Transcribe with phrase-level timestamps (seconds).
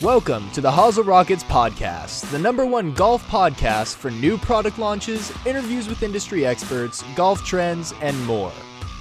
[0.00, 5.32] Welcome to the Hosel Rockets podcast, the number one golf podcast for new product launches,
[5.44, 8.52] interviews with industry experts, golf trends, and more.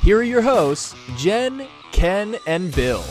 [0.01, 3.03] Here are your hosts, Jen, Ken, and Bill.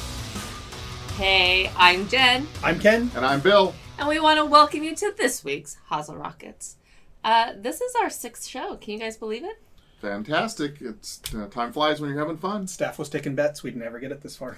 [1.16, 3.08] Hey, I'm Jen, I'm Ken.
[3.14, 3.72] And I'm Bill.
[3.98, 6.76] and we want to welcome you to this week's Hosel Rockets.
[7.22, 8.76] Uh, this is our sixth show.
[8.76, 9.62] Can you guys believe it?
[10.00, 10.80] Fantastic.
[10.80, 12.66] It's uh, time flies when you're having fun.
[12.66, 14.56] Staff was taking bets we'd never get it this far.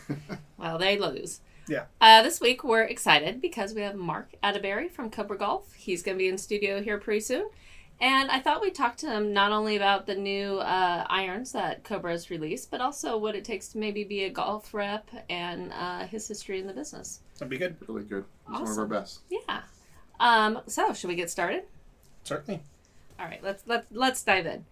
[0.56, 1.40] Well, they lose.
[1.68, 1.84] Yeah.
[2.00, 5.72] Uh, this week we're excited because we have Mark Atterbury from Cobra Golf.
[5.74, 7.48] He's going to be in studio here pretty soon.
[8.00, 11.82] And I thought we'd talk to him not only about the new uh, irons that
[11.82, 15.72] Cobra has released, but also what it takes to maybe be a golf rep and
[15.72, 17.20] uh, his history in the business.
[17.34, 17.76] That'd be good.
[17.88, 18.24] Really good.
[18.48, 19.20] It's one of our best.
[19.28, 19.62] Yeah.
[20.20, 21.64] Um, so, should we get started?
[22.22, 22.62] Certainly.
[23.18, 24.64] All right, let's let let's dive in.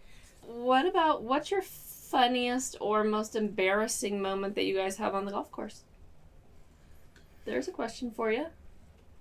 [0.42, 5.32] What about what's your funniest or most embarrassing moment that you guys have on the
[5.32, 5.82] golf course?
[7.46, 8.46] There's a question for you.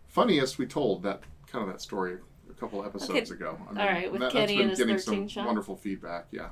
[0.07, 2.17] Funniest, we told that kind of that story
[2.49, 3.31] a couple episodes Okay.
[3.31, 3.57] ago.
[3.75, 5.45] I All right, with that, Kenny that's been and his getting 13 some shot.
[5.45, 6.25] wonderful feedback.
[6.31, 6.49] Yeah.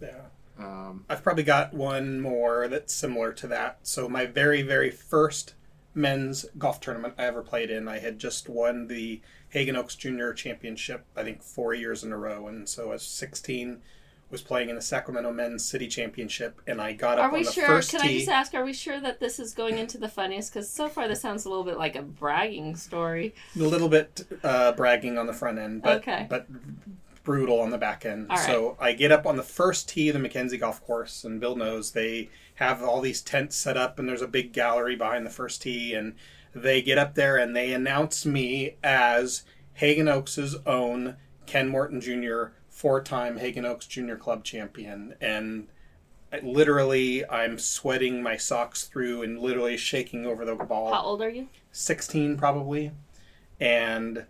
[0.00, 0.22] Yeah.
[0.58, 3.78] Um, I've probably got one more that's similar to that.
[3.82, 5.54] So my very, very first
[5.94, 9.20] men's golf tournament I ever played in, I had just won the
[9.54, 12.46] Haggin Oaks Junior Championship, I think four years in a row.
[12.48, 13.80] And so I was 16,
[14.30, 17.44] was playing in the Sacramento Men's City Championship, and I got up Are we on
[17.44, 17.66] the sure?
[17.66, 18.08] first Can tee.
[18.08, 18.54] I just ask?
[18.54, 20.52] Are we sure that this is going into the funniest?
[20.52, 23.34] Because so far this sounds a little bit like a bragging story.
[23.54, 26.26] a little bit uh, bragging on the front end, but Okay.
[26.28, 26.46] but
[27.22, 28.28] brutal on the back end.
[28.28, 28.38] Right.
[28.38, 31.56] So I get up on the first tee of the MacKenzie Golf Course, and Bill
[31.56, 35.30] knows they have all these tents set up, and there's a big gallery behind the
[35.30, 36.14] first tee, and
[36.54, 39.42] they get up there and they announce me as
[39.80, 41.16] Haggin Oaks' own
[41.46, 45.66] Ken Morton Jr., four-time Haggin Oaks Junior Club champion, and
[46.30, 50.92] I- literally I'm sweating my socks through and literally shaking over the ball.
[50.92, 51.48] How old are you?
[51.72, 52.90] 16 probably
[53.60, 54.26] and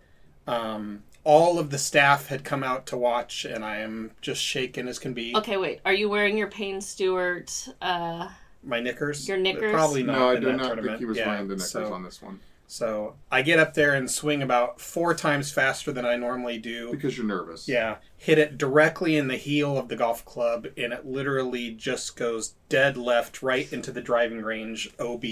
[0.47, 4.87] um, all of the staff had come out to watch and i am just shaken
[4.87, 5.79] as can be Okay, wait.
[5.85, 7.67] Are you wearing your Payne Stewart?
[7.81, 8.29] Uh,
[8.63, 9.71] my knickers Your knickers?
[9.73, 10.87] probably not no, I in do not tournament.
[10.87, 13.73] think he was Yeah, wearing the knickers so, on this one so i get up
[13.73, 16.91] there and swing about four times faster than i normally do.
[16.91, 17.67] Because you're nervous.
[17.67, 17.97] yeah.
[18.17, 22.55] Hit it directly in the heel of the golf club and it literally just goes
[22.67, 25.23] dead left right into the driving range ob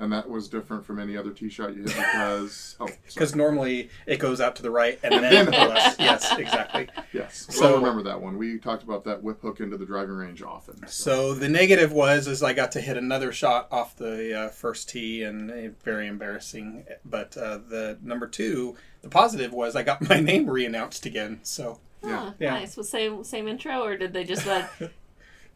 [0.00, 2.76] And that was different from any other tee shot you hit because.
[2.80, 6.32] oh, because normally it goes out to the right and then to the left yes
[6.38, 7.46] exactly Yes.
[7.50, 8.38] So- So, I remember that one.
[8.38, 10.86] We talked about that whip hook into the driving range often.
[10.86, 14.88] So the negative was is I got to hit another shot off the uh, first
[14.88, 15.54] tee and uh,
[15.84, 16.84] very embarrassing.
[17.04, 21.40] But uh, the number two, the positive was I got my name reannounced again.
[21.42, 22.28] So Yeah.
[22.30, 22.50] oh, Yeah.
[22.50, 22.76] nice.
[22.76, 24.70] Was same same intro, or did they just let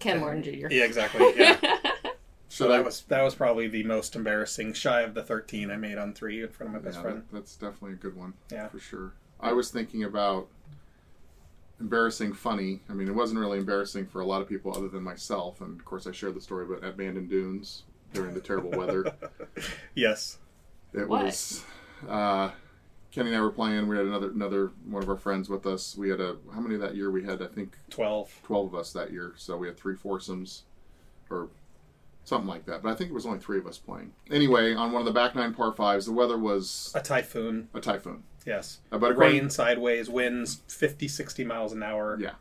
[0.00, 0.66] Ken Morton Jr.?
[0.70, 1.32] yeah, exactly.
[1.36, 1.56] Yeah.
[2.52, 5.70] So Should I that was that was probably the most embarrassing, shy of the thirteen
[5.70, 7.16] I made on three in front of my best Yeah, friend.
[7.30, 8.34] that, that's definitely a good one.
[8.50, 8.68] Yeah.
[8.68, 9.12] For sure.
[9.40, 10.48] I was thinking about
[11.80, 12.80] embarrassing funny.
[12.90, 15.62] I mean, it wasn't really embarrassing for a lot of people other than myself.
[15.62, 19.14] And of course, I shared the story, but at Bandon Dunes during the terrible weather,
[19.94, 20.38] Yes.
[20.92, 21.24] it What?
[21.24, 21.64] was.
[22.06, 22.50] Uh,
[23.12, 23.88] Kenny and I were playing.
[23.88, 25.96] We had another another one of our friends with us.
[25.96, 27.10] We had a how many that year?
[27.10, 28.30] We had I think Twelve.
[28.42, 29.32] twelve of us that year.
[29.36, 30.64] So we had three foursomes,
[31.30, 31.48] or
[32.24, 32.82] something like that.
[32.82, 34.12] But I think it was only three of us playing.
[34.30, 37.68] Anyway, on one of the back nine par fives, the weather was A typhoon.
[37.74, 38.22] a typhoon.
[38.46, 38.80] Yes.
[38.90, 42.18] Uh, but according- Rain sideways, winds 50, 60 miles an hour.
[42.20, 42.32] Yeah.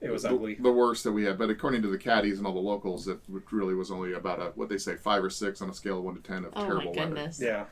[0.00, 0.54] It was the, ugly.
[0.54, 3.18] The worst that we had, but according to the caddies and all the locals, it
[3.50, 6.04] really was only about a what they say five or six on a scale of
[6.04, 7.30] one to ten of Oh my terrible weather.
[7.40, 7.64] Yeah.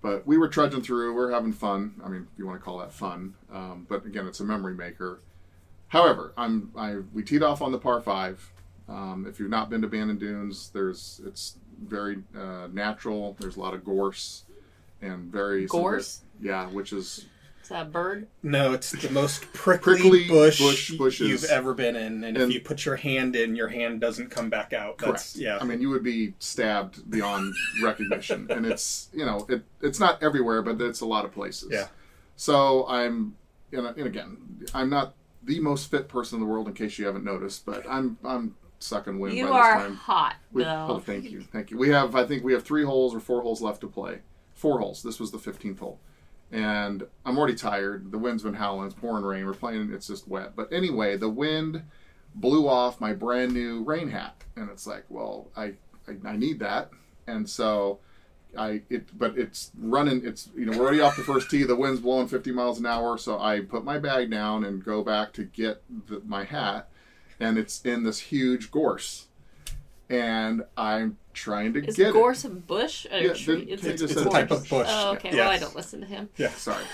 [0.00, 1.14] But we were trudging through.
[1.14, 2.00] We're having fun.
[2.02, 4.74] I mean, if you want to call that fun, um, but again, it's a memory
[4.74, 5.20] maker.
[5.88, 8.50] However, I'm I we teed off on the par five.
[8.90, 13.36] Um, if you've not been to Bandon Dunes, there's it's very uh, natural.
[13.38, 14.44] There's a lot of gorse
[15.02, 16.22] and very Gorse?
[16.40, 17.26] Yeah, which is
[17.62, 18.26] Is that a bird?
[18.42, 21.28] No, it's the most prickly, Prickly bush, bush- bushes.
[21.28, 24.50] you've ever been in, and, if you put your hand in, your hand doesn't come
[24.50, 24.98] back out.
[24.98, 25.36] That's, Correct.
[25.36, 25.58] Yeah.
[25.60, 30.22] I mean, you would be stabbed beyond recognition, and it's you know it it's not
[30.22, 31.68] everywhere, but it's a lot of places.
[31.70, 31.88] Yeah.
[32.36, 33.36] So I'm,
[33.70, 36.98] you know, and again, I'm not the most fit person in the world, in case
[36.98, 39.96] you haven't noticed, but I'm I'm sucking wind You by are this time.
[39.96, 40.86] hot, We, Bill.
[40.88, 41.78] oh, thank you, thank you.
[41.78, 44.18] We have I think we have three holes or four holes left to play.
[44.54, 45.02] Four holes.
[45.02, 46.00] This was the 15th hole.
[46.52, 48.10] And I'm already tired.
[48.10, 48.86] The wind's been howling.
[48.86, 49.46] It's pouring rain.
[49.46, 49.92] We're playing.
[49.92, 50.56] It's just wet.
[50.56, 51.82] But anyway, the wind
[52.34, 55.74] blew off my brand new rain hat, and it's like, well, I
[56.08, 56.90] I, I need that,
[57.28, 58.00] and so
[58.58, 60.26] I it but it's running.
[60.26, 61.62] It's you know we're already off the first tee.
[61.62, 65.02] The wind's blowing 50 miles an hour, so I put my bag down and go
[65.04, 66.88] back to get the, my hat,
[67.40, 69.26] and it's in this huge gorse.
[70.08, 73.06] and I'm trying to Is get gorse a bush?
[73.10, 73.64] A Yeah, tree?
[73.64, 74.88] then- It's, can you a a type of bush.
[74.90, 75.30] Oh, okay.
[75.30, 75.42] Yeah.
[75.44, 76.28] Well, I don't listen to him.
[76.36, 76.84] Yeah, Sorry,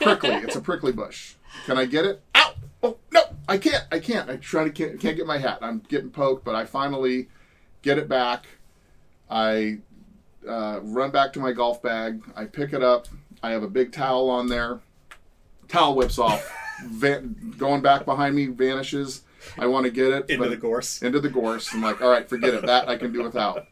[0.00, 0.30] prickly.
[0.30, 1.34] It's a prickly bush.
[1.66, 2.20] Can I get it?
[2.34, 2.54] Ow!
[2.82, 3.84] Oh no, I can't.
[3.92, 4.28] I can't.
[4.28, 5.58] I try to can't, can't get my hat.
[5.62, 7.28] I'm getting poked, but I finally
[7.82, 8.46] get it back.
[9.30, 9.78] I
[10.46, 12.22] uh, run back to my golf bag.
[12.36, 13.06] I pick it up.
[13.42, 14.80] I have a big towel on there.
[15.68, 16.52] Towel whips off.
[16.84, 19.22] Van- going back behind me vanishes.
[19.58, 21.02] I want to get it Into the gorse.
[21.02, 21.72] into the gorse.
[21.74, 22.66] I'm like, all right, forget it.
[22.66, 23.66] That I can do without.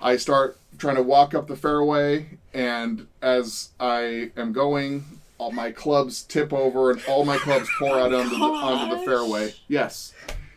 [0.00, 5.04] I start trying to walk up the fairway, and as I am going,
[5.38, 9.02] all my clubs tip over, and all my clubs pour out onto the, onto the
[9.04, 9.54] fairway.
[9.68, 10.12] Yes,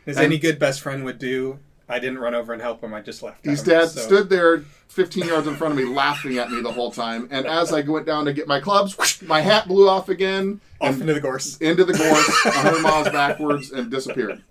[0.06, 2.94] As And- any good best friend would do, I didn't run over and help him.
[2.94, 3.44] I just left.
[3.45, 4.59] his him, dad so- stood there
[4.89, 7.27] 15 yards in front of me, laughing at me the whole time.
[7.31, 10.62] And as I went down to get my clubs, whoosh, my hat blew off again,
[10.81, 11.57] off into the gorse.
[11.57, 14.44] into the gorse, 100 miles backwards, and disappeared.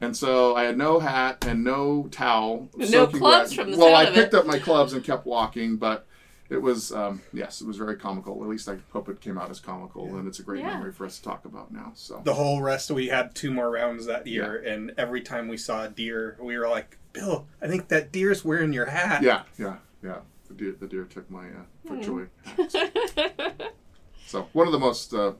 [0.00, 2.68] And so I had no hat and no towel.
[2.76, 3.52] No clubs wet.
[3.64, 4.38] from the Well, I of picked it.
[4.38, 6.06] up my clubs and kept walking, but
[6.54, 8.42] it was um, yes, it was very comical.
[8.42, 10.74] At least I hope it came out as comical, and it's a great Yeah.
[10.74, 11.92] memory for us to talk about now.
[11.94, 15.56] So The whole rest, we had two more rounds that year, and every time we
[15.56, 19.42] saw a deer, we were like, "Bill, I think that deer's wearing your hat." yeah,
[19.58, 20.20] yeah, yeah.
[20.48, 21.88] The deer, the deer took my uh.
[21.88, 23.72] FootJoy hat.
[24.26, 25.32] So one of the most uh,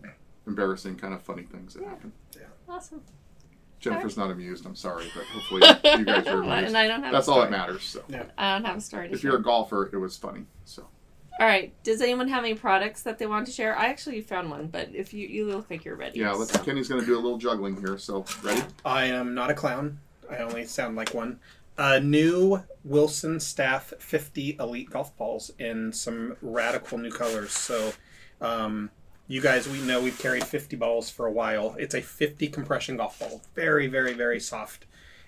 [0.47, 2.13] embarrassing, kind of funny things that happened.
[2.37, 2.43] Yeah.
[2.69, 3.01] awesome.
[3.81, 4.65] Jennifer's not amused.
[4.67, 5.61] I'm sorry, but hopefully
[5.99, 6.69] you guys are amused.
[6.69, 7.13] and I don't have.
[7.13, 7.83] That's a all that matters.
[7.83, 8.25] So Yeah.
[8.39, 9.09] I don't have a story.
[9.09, 9.33] To if share.
[9.33, 10.45] you're a golfer, it was funny.
[10.65, 10.87] So.
[11.41, 11.73] All right.
[11.83, 13.77] Does anyone have any products that they want to share?
[13.77, 16.21] I actually found one, but if you you look like you're ready.
[16.21, 16.63] Yeah, let's, so.
[16.63, 17.99] Kenny's going to do a little juggling here.
[17.99, 18.63] So, ready?
[18.85, 19.99] I am not a clown.
[20.31, 21.41] I only sound like one.
[21.77, 27.51] A new Wilson Staff 50 Elite golf balls in some radical new colors.
[27.51, 27.93] So,
[28.41, 28.91] um,
[29.27, 31.75] you guys, we know we've carried 50 balls for a while.
[31.79, 33.43] It's a 50 compression golf ball.
[33.57, 34.87] Very, very, very soft.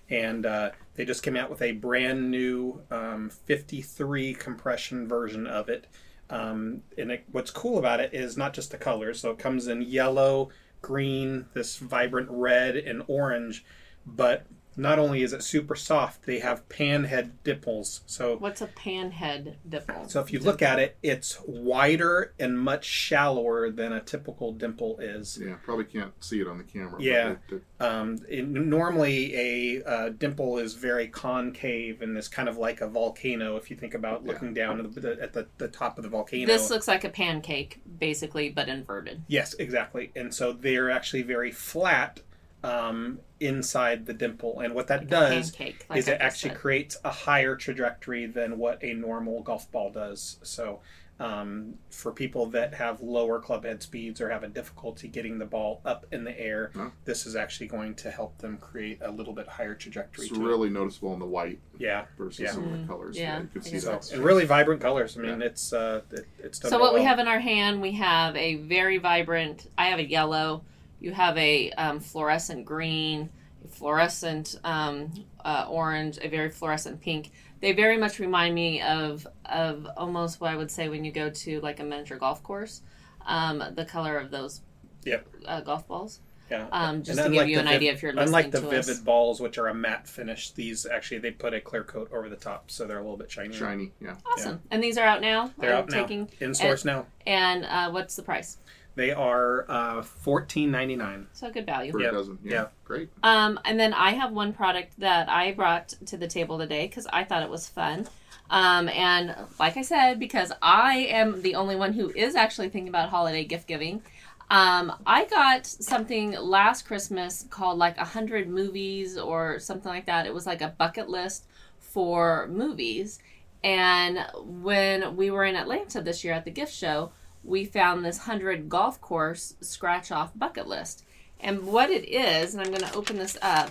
[0.09, 5.69] And uh, they just came out with a brand new um, 53 compression version of
[5.69, 5.87] it.
[6.29, 9.21] Um, and it, what's cool about it is not just the colors.
[9.21, 10.49] So it comes in yellow,
[10.83, 13.65] green, this vibrant red, and orange.
[14.07, 14.47] But
[14.77, 18.03] not only is it super soft, they have pan head dimples.
[18.07, 20.09] So What's a panhead dimple?
[20.09, 24.99] so if you look at it, it's wider and much shallower than a typical dimple
[24.99, 25.39] is.
[25.43, 26.93] Yeah, probably can't see it on the camera.
[26.93, 27.31] but Yeah.
[27.51, 32.57] it- it- Um, it- normally, a uh, dimple is very concave and is kind of
[32.57, 33.57] like a volcano.
[33.57, 34.33] If you think about Yeah.
[34.33, 37.11] looking down at the, at the, the top of the volcano, This looks like a
[37.11, 39.23] pancake, basically, but inverted.
[39.29, 40.11] Yes, exactly.
[40.17, 42.21] And so they're actually very flat
[42.67, 44.61] um, inside the dimple.
[44.61, 46.59] And what that Like does pancake, like is I it actually said.
[46.59, 50.39] creates a higher trajectory than what a normal golf ball does.
[50.43, 50.81] So
[51.19, 55.47] um, for people that have lower club head speeds or have a difficulty getting the
[55.47, 56.91] ball up in the air, Huh.
[57.07, 60.27] this is actually going to help them create a little bit higher trajectory.
[60.27, 60.47] It's to it.
[60.47, 62.05] really noticeable in the white Yeah.
[62.19, 62.51] versus Yeah.
[62.53, 63.17] some of Mm, the colors.
[63.19, 63.91] yeah, you can see guess that.
[63.93, 65.17] that's And really vibrant colors.
[65.17, 65.47] I mean, Yeah.
[65.47, 68.37] it's uh, it, it's done So real what we have in our hand, we have
[68.37, 69.71] a very vibrant.
[69.79, 70.65] I have a yellow.
[71.01, 73.31] You have a um, fluorescent green,
[73.71, 75.13] fluorescent um,
[75.45, 77.31] uh, orange, a very fluorescent pink.
[77.61, 81.31] They very much remind me of of almost what I would say when you go
[81.31, 82.83] to like a miniature golf course.
[83.27, 84.61] Um, the color of those
[85.05, 85.27] Yep.
[85.47, 86.21] uh, golf balls.
[86.51, 86.69] Yeah.
[86.71, 88.51] Um, just And to give unlike you the an viv- idea if you're listening Unlike
[88.53, 88.99] the to vivid us.
[89.01, 92.37] balls, which are a matte finish, these actually they put a clear coat over the
[92.37, 93.53] top, so they're a little bit shinier.
[93.53, 94.15] Shiny, yeah.
[94.25, 94.61] Awesome.
[94.71, 95.51] And these are out now.
[95.59, 96.03] They're I'm out now.
[96.03, 97.07] taking, In source now.
[97.27, 98.59] And uh, what's the price?
[98.97, 101.29] They are uh, fourteen ninety nine.
[101.33, 101.93] So good value.
[101.93, 102.09] For Yeah.
[102.09, 102.39] a dozen.
[102.43, 102.53] Yeah.
[102.53, 102.67] Yeah.
[102.85, 103.11] Great.
[103.23, 107.07] Um, and then I have one product that I brought to the table today because
[107.07, 108.09] I thought it was fun.
[108.49, 112.89] Um, and like I said, because I am the only one who is actually thinking
[112.89, 114.03] about holiday gift giving,
[114.51, 120.27] um, I got something last Christmas called like a hundred movies or something like that.
[120.27, 121.47] It was like a bucket list
[121.81, 123.19] for movies.
[123.65, 127.11] And when we were in Atlanta this year at the gift show,
[127.47, 131.05] we found this hundred golf course scratch off bucket list.
[131.41, 133.71] And what it is, and I'm going to open this up.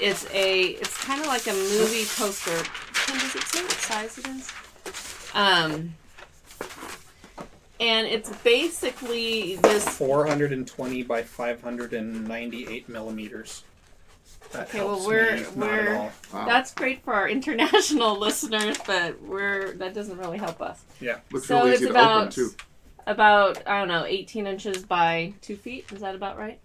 [0.00, 2.62] It's a, it's kind of like a movie poster.
[2.94, 4.52] Kim, does it say what size it is?
[5.34, 5.94] Um,
[7.78, 9.88] and it's basically this.
[9.88, 13.62] Four hundred and twenty by five hundred and ninety eight millimeters.
[14.52, 16.44] That Okay, well, we're- me we're- Wow.
[16.46, 20.82] That's great for our international listeners, but we're that doesn't really help us.
[21.30, 22.50] Looks so real it's to about- open, too.
[23.06, 25.90] About I don't know, 18 inches by two feet.
[25.92, 26.60] Is that about right?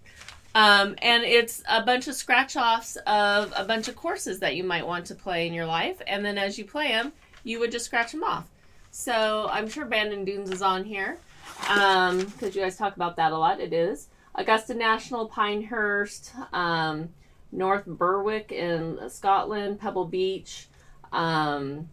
[0.53, 4.63] Um, and it's a bunch of scratch offs of a bunch of courses that you
[4.65, 7.71] might want to play in your life, and then as you play them, you would
[7.71, 8.49] just scratch them off.
[8.91, 11.17] So I'm sure Bandon Dunes is on here
[11.61, 13.61] because you guys talk about that a lot.
[13.61, 17.09] It is Augusta National, Pinehurst, um,
[17.53, 20.67] North Berwick in Scotland, Pebble Beach.
[21.13, 21.87] um,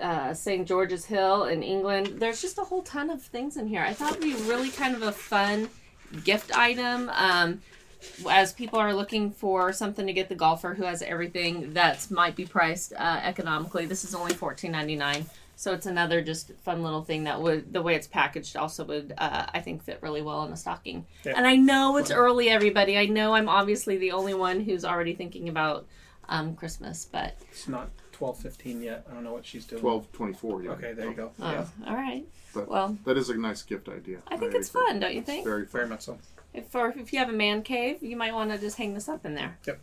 [0.00, 0.66] uh, St.
[0.66, 2.18] George's Hill in England.
[2.18, 3.82] There's just a whole ton of things in here.
[3.82, 5.68] I thought it'd be really kind of a fun
[6.24, 7.10] gift item.
[7.10, 7.62] Um,
[8.30, 12.36] as people are looking for something to get the golfer who has everything that might
[12.36, 15.26] be priced uh, economically, this is only $14.99.
[15.56, 19.12] So it's another just fun little thing that would the way it's packaged also would
[19.18, 21.04] uh, I think fit really well in a stocking.
[21.24, 21.32] Yeah.
[21.36, 22.96] And I know it's early, everybody.
[22.96, 25.84] I know I'm obviously the only one who's already thinking about
[26.28, 29.06] um, Christmas, but It's not twelve fifteen yet.
[29.10, 29.80] I don't know what she's doing.
[29.80, 30.62] Twelve twenty-four.
[30.64, 30.70] Yeah.
[30.72, 31.30] Okay, there you go.
[31.40, 32.24] oh, Yeah, all right.
[32.52, 34.18] But Well, that is a nice gift idea.
[34.28, 34.86] I think it's agree.
[34.86, 35.44] fun, don't you think?
[35.44, 35.90] Very very fun.
[35.90, 36.18] much so.
[36.52, 39.08] If or if you have a man cave, you might want to just hang this
[39.08, 39.56] up in there.
[39.66, 39.80] Yep.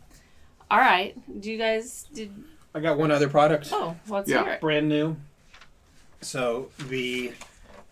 [0.70, 1.16] All right.
[1.40, 2.32] Do you guys did?
[2.74, 3.68] I got one other product.
[3.72, 4.44] Oh, let's Yeah.
[4.44, 4.60] hear it.
[4.60, 5.16] brand new.
[6.20, 7.32] So the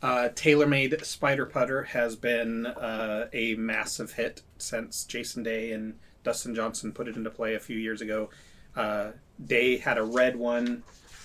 [0.03, 6.55] uh, TaylorMade Spider Putter has been uh, a massive hit since Jason Day and Dustin
[6.55, 8.29] Johnson put it into play a few years ago.
[8.77, 9.13] Uh,
[9.45, 10.83] Day had a red one,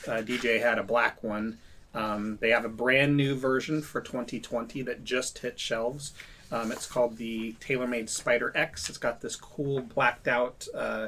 [0.08, 1.58] uh, DJ had a black one.
[1.94, 6.13] Um, they have a brand new version for 2020 that just hit shelves.
[6.51, 8.89] Um, it's called the TaylorMade Spider X.
[8.89, 11.08] It's got this cool blacked out uh,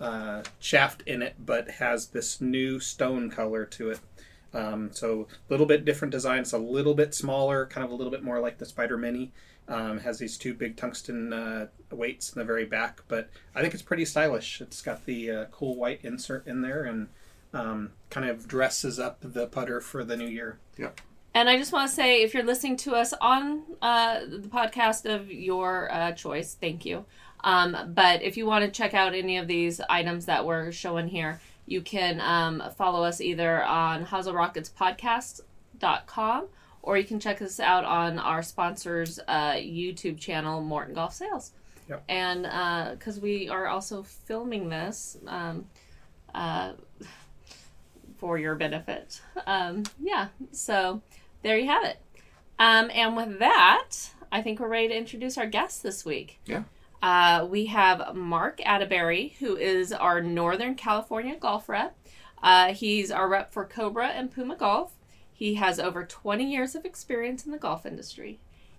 [0.00, 4.00] uh, shaft in it, but has this new stone color to it.
[4.54, 6.40] Um, so a little bit different design.
[6.40, 9.32] It's a little bit smaller, kind of a little bit more like the Spider Mini.
[9.68, 13.74] Um, has these two big tungsten uh, weights in the very back, but I think
[13.74, 14.60] it's pretty stylish.
[14.60, 17.08] It's got the uh, cool white insert in there and
[17.54, 20.58] um, kind of dresses up the putter for the new year.
[20.78, 21.00] Yep.
[21.34, 25.12] And I just want to say, if you're listening to us on uh, the podcast
[25.12, 27.04] of your uh, choice, thank you.
[27.42, 31.08] Um, but if you want to check out any of these items that we're showing
[31.08, 36.48] here, you can um, follow us either on HoselRocketsPodcast.com
[36.82, 41.52] or you can check us out on our sponsor's uh, YouTube channel, Morton Golf Sales.
[41.88, 42.04] Yep.
[42.08, 45.66] And because we are also filming this um,
[46.34, 46.72] uh,
[48.18, 49.20] for your benefit.
[49.46, 51.02] Um, yeah, so
[51.42, 51.98] there you have it.
[52.58, 53.90] Um, and with that,
[54.30, 56.40] I think we're ready to introduce our guest this week.
[56.46, 56.62] Yeah.
[57.02, 61.96] Uh, we have Mark Atterbury, who is our Northern California golf rep.
[62.42, 64.92] Uh, he's our rep for Cobra and Puma Golf.
[65.42, 68.38] He has over 20 years of experience in the golf industry.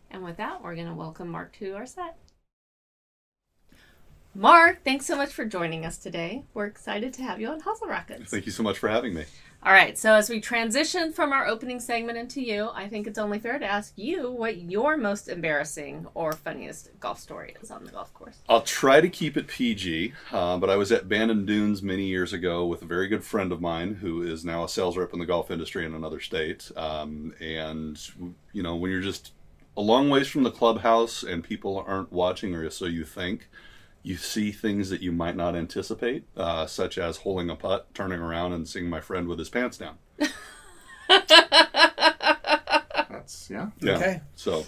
[0.09, 2.15] And with that, we're going to welcome Mark to our set.
[4.35, 6.43] Mark, thanks so much for joining us today.
[6.55, 8.31] We're excited to have you on Hosel Rockets.
[8.31, 9.25] Thank you so much for having me.
[9.61, 13.19] All right, so as we transition from our opening segment into you, I think it's
[13.19, 17.85] only fair to ask you what your most embarrassing or funniest golf story is on
[17.85, 18.39] the golf course.
[18.49, 22.33] I'll try to keep it PG, uh, but I was at Bandon Dunes many years
[22.33, 25.19] ago with a very good friend of mine who is now a sales rep in
[25.19, 26.71] the golf industry in another state.
[26.75, 28.01] Um, and,
[28.51, 29.31] you know, when you're just
[29.77, 33.47] a long ways from the clubhouse and people aren't watching, or so you think,
[34.03, 38.19] you see things that you might not anticipate, uh, such as holding a putt, turning
[38.19, 39.97] around, and seeing my friend with his pants down.
[43.09, 43.69] That's yeah.
[43.79, 43.95] Yeah.
[43.97, 44.21] Okay.
[44.35, 44.65] So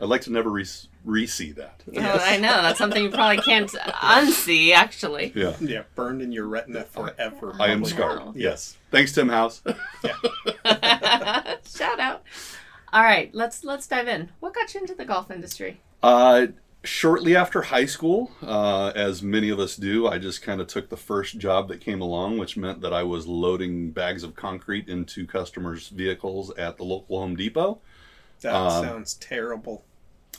[0.00, 0.66] I'd like to never re-
[1.04, 1.82] re-see that.
[1.96, 4.72] Oh, I know that's something you probably can't unsee.
[4.74, 5.54] Actually, Yeah.
[5.60, 7.54] Yeah, burned in your retina forever.
[7.58, 7.88] I am Wow.
[7.88, 8.22] scarred.
[8.36, 8.76] Yes.
[8.90, 9.62] Thanks, Tim House.
[10.04, 12.22] shout out.
[12.92, 14.30] All right, let's let's dive in.
[14.40, 15.80] What got you into the golf industry?
[16.02, 16.48] Uh,
[16.84, 20.88] shortly after high school, uh, as many of us do, I just kind of took
[20.90, 24.88] the first job that came along, which meant that I was loading bags of concrete
[24.88, 27.80] into customers' vehicles at the local Home Depot.
[28.42, 29.84] That Um, sounds terrible.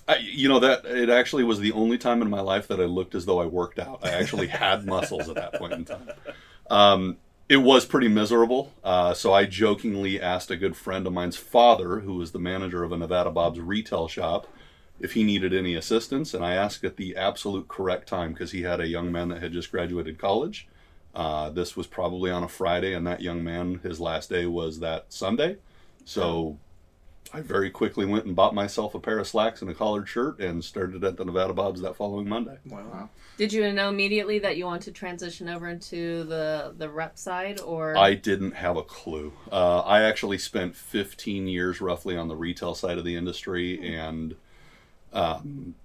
[0.07, 2.85] I, you know that it actually was the only time in my life that I
[2.85, 3.99] looked as though I worked out.
[4.03, 6.09] I actually had muscles at that point in time.
[6.69, 7.17] Um,
[7.49, 8.71] it was pretty miserable.
[8.83, 12.83] Uh, so I jokingly asked a good friend of mine's father, who was the manager
[12.83, 14.47] of a Nevada Bob's retail shop,
[14.99, 16.33] if he needed any assistance.
[16.33, 19.41] And I asked at the absolute correct time because he had a young man that
[19.41, 20.67] had just graduated college.
[21.13, 24.79] Uh, this was probably on a Friday, and that young man, his last day was
[24.79, 25.57] that Sunday.
[26.03, 26.57] So
[27.33, 30.39] I very quickly went and bought myself a pair of slacks and a collared shirt
[30.39, 32.57] and started at the Nevada Bobs that following Monday.
[32.65, 33.09] Wow.
[33.37, 37.59] Did you know immediately that you wanted to transition over into the the rep side,
[37.59, 39.33] or I didn't have a clue.
[39.51, 44.35] Uh, I actually spent 15 years roughly on the retail side of the industry, and
[45.13, 45.75] um,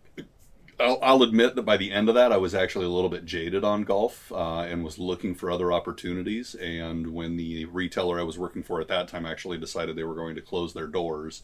[0.81, 3.25] I'll, I'll admit that by the end of that, I was actually a little bit
[3.25, 6.55] jaded on golf uh, and was looking for other opportunities.
[6.55, 10.15] And when the retailer I was working for at that time actually decided they were
[10.15, 11.43] going to close their doors,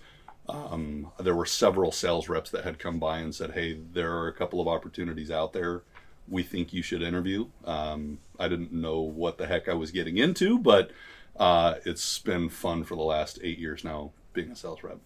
[0.49, 4.29] um, there were several sales reps that had come by and said, "Hey, there are
[4.29, 5.83] a couple of opportunities out there.
[6.29, 10.19] We think you should interview." Um, I didn't know what the heck I was getting
[10.19, 10.93] into, but
[11.37, 14.99] uh, it's been fun for the last eight years now being a sales rep.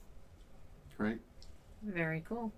[0.99, 1.21] Great.
[1.83, 2.53] Very cool.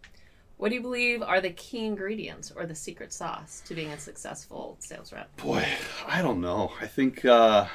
[0.56, 3.98] What do you believe are the key ingredients or the secret sauce to being a
[3.98, 5.34] successful sales rep?
[5.38, 5.66] Boy,
[6.06, 6.72] I don't know.
[6.80, 7.66] I think uh,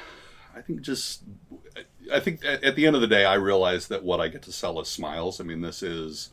[0.58, 1.22] I think just,
[2.12, 4.52] I think at, the end of the day, I realize that what I get to
[4.52, 5.40] sell is smiles.
[5.40, 6.30] I mean, this is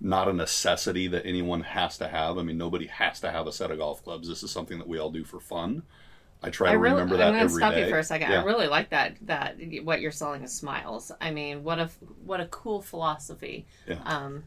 [0.00, 2.36] not a necessity that anyone has to have.
[2.36, 4.28] I mean, nobody has to have a set of golf clubs.
[4.28, 5.84] This is something that we all do for fun.
[6.44, 7.84] I try I to really, remember I'm going to every stop day.
[7.84, 8.30] you for a second.
[8.30, 8.42] Yeah.
[8.42, 11.12] I really like that that what you're selling is smiles.
[11.20, 11.88] I mean, what a
[12.24, 13.66] what a cool philosophy.
[13.86, 14.00] Yeah.
[14.04, 14.44] Um,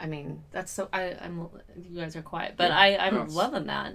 [0.00, 0.88] I mean, that's so.
[0.92, 1.48] I, I'm.
[1.90, 2.78] You guys are quiet, but Yeah.
[2.78, 3.94] I I'm No, it's- loving that.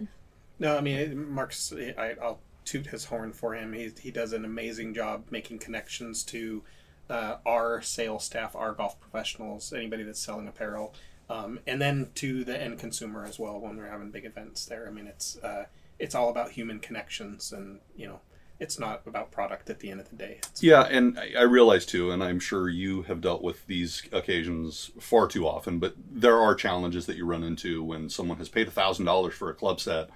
[0.60, 1.74] No, I mean Mark's.
[1.98, 3.74] I, I'll toot his horn for him.
[3.74, 6.64] He he does an amazing job making connections to
[7.10, 10.94] uh, our sales staff, our golf professionals, anybody that's selling apparel,
[11.30, 14.88] um, and then to the end consumer as well when we're having big events there.
[14.88, 15.66] I mean, it's uh,
[16.04, 18.20] it's all about human connections, and you know,
[18.60, 20.40] it's not about product at the end of the day.
[20.52, 24.04] It's, Yeah, and I- I realize too, and I'm sure you have dealt with these
[24.12, 28.50] occasions far too often, but there are challenges that you run into when someone has
[28.50, 30.10] paid thousand dollars for a club set,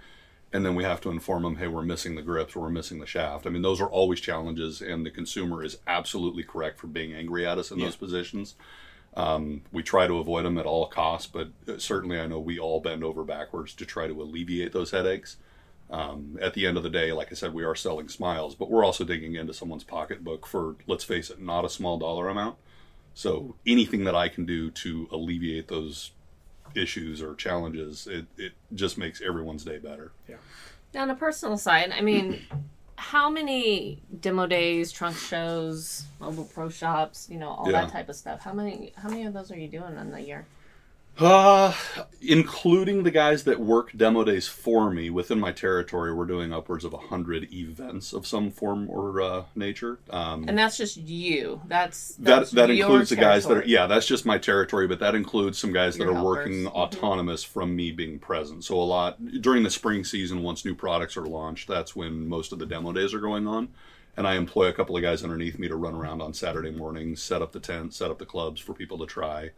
[0.51, 2.99] and then we have to inform them, hey, we're missing the grips, or we're missing
[2.99, 3.47] the shaft.
[3.47, 7.47] I mean, those are always challenges, and the consumer is absolutely correct for being angry
[7.47, 8.55] at us in those positions.
[9.15, 12.59] Um, we try to avoid them at all costs, but uh, certainly I know we
[12.59, 15.37] all bend over backwards to try to alleviate those headaches.
[15.89, 18.69] Um, at the end of the day, like I said, we are selling smiles, but
[18.69, 22.57] we're also digging into someone's pocketbook for, let's face it, not a small dollar amount.
[23.13, 26.11] So anything that I can do to alleviate those
[26.75, 30.11] issues or challenges, it, it just makes everyone's day better.
[30.27, 30.35] Yeah.
[30.93, 32.41] Now, on a personal side, I mean,
[32.97, 37.83] how many demo days, trunk shows, mobile pro shops, you know, all Yeah.
[37.83, 38.41] that type of stuff?
[38.41, 40.45] How many how many of those are you doing in the year?
[41.19, 41.73] Uh,
[42.21, 46.85] including the guys that work demo days for me within my territory, we're doing upwards
[46.85, 49.97] of 100 events of some form or uh, nature.
[50.11, 51.61] Um, And that's just you.
[51.67, 54.87] That's, that that's that your includes the guys that are yeah that's just my territory
[54.87, 56.23] but that includes some guys that are helpers.
[56.23, 56.71] working Mhm.
[56.73, 61.17] autonomous from me being present so a lot during the spring season once new products
[61.17, 63.69] are launched that's when most of the demo days are going on
[64.15, 67.21] and i employ a couple of guys underneath me to run around on saturday mornings
[67.21, 69.49] set up the tent set up the clubs for people to try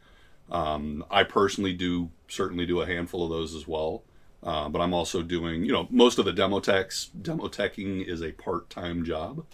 [0.52, 4.04] um, i personally do certainly do a handful of those as well
[4.44, 8.22] uh, but i'm also doing you know most of the demo techs demo teching is
[8.22, 9.46] a part-time job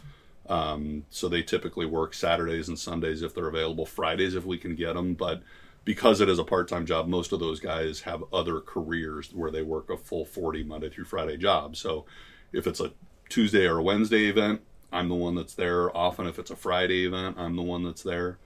[0.48, 4.76] um, so they typically work Saturdays and Sundays if they're available, Fridays if we can
[4.76, 5.14] get them.
[5.14, 5.42] But
[5.84, 9.52] because it is a part time job, most of those guys have other careers where
[9.52, 11.76] they work a full 40 Monday through Friday job.
[11.76, 12.06] So
[12.54, 12.94] if it's a
[13.30, 15.96] Tuesday or a Wednesday event, I'm the one that's there.
[15.96, 18.38] Often, if it's a Friday event, I'm the one that's there.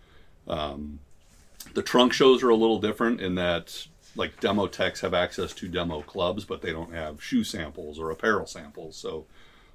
[0.48, 1.00] Um,
[1.74, 5.68] the trunk shows are a little different in that, like, demo techs have access to
[5.68, 8.96] demo clubs, but they don't have shoe samples or apparel samples.
[8.98, 9.26] So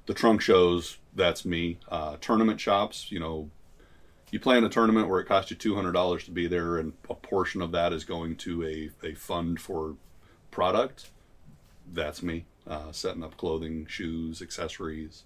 [0.06, 1.78] the trunk shows, that's me.
[1.88, 3.50] Uh, tournament shops, you know,
[4.30, 6.78] you play in a tournament where it costs you two hundred dollars to be there,
[6.78, 9.94] and a portion of that is going to a, a fund for
[10.50, 11.10] product.
[11.92, 15.22] That's me uh, setting up clothing, shoes, accessories.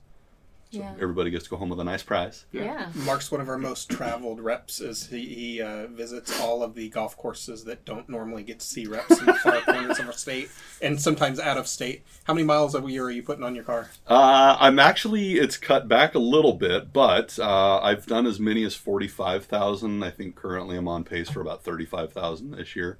[0.70, 0.92] So Yeah.
[1.00, 2.44] everybody gets to go home with a nice prize.
[2.52, 2.90] Yeah.
[2.94, 4.80] Mark's one of our most traveled reps.
[4.80, 8.66] Is he, he uh, visits all of the golf courses that don't normally get to
[8.66, 10.50] see reps in the far corners of our state,
[10.82, 12.04] and sometimes out of state.
[12.24, 13.88] How many miles a year are you putting on your car?
[14.06, 18.62] Uh, I'm actually it's cut back a little bit, but uh, I've done as many
[18.64, 20.02] as forty five thousand.
[20.02, 22.98] I think currently I'm on pace for about thirty five thousand this year.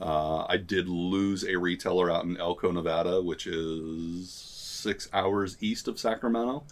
[0.00, 5.86] Uh, I did lose a retailer out in Elko, Nevada, which is six hours east
[5.88, 6.62] of Sacramento.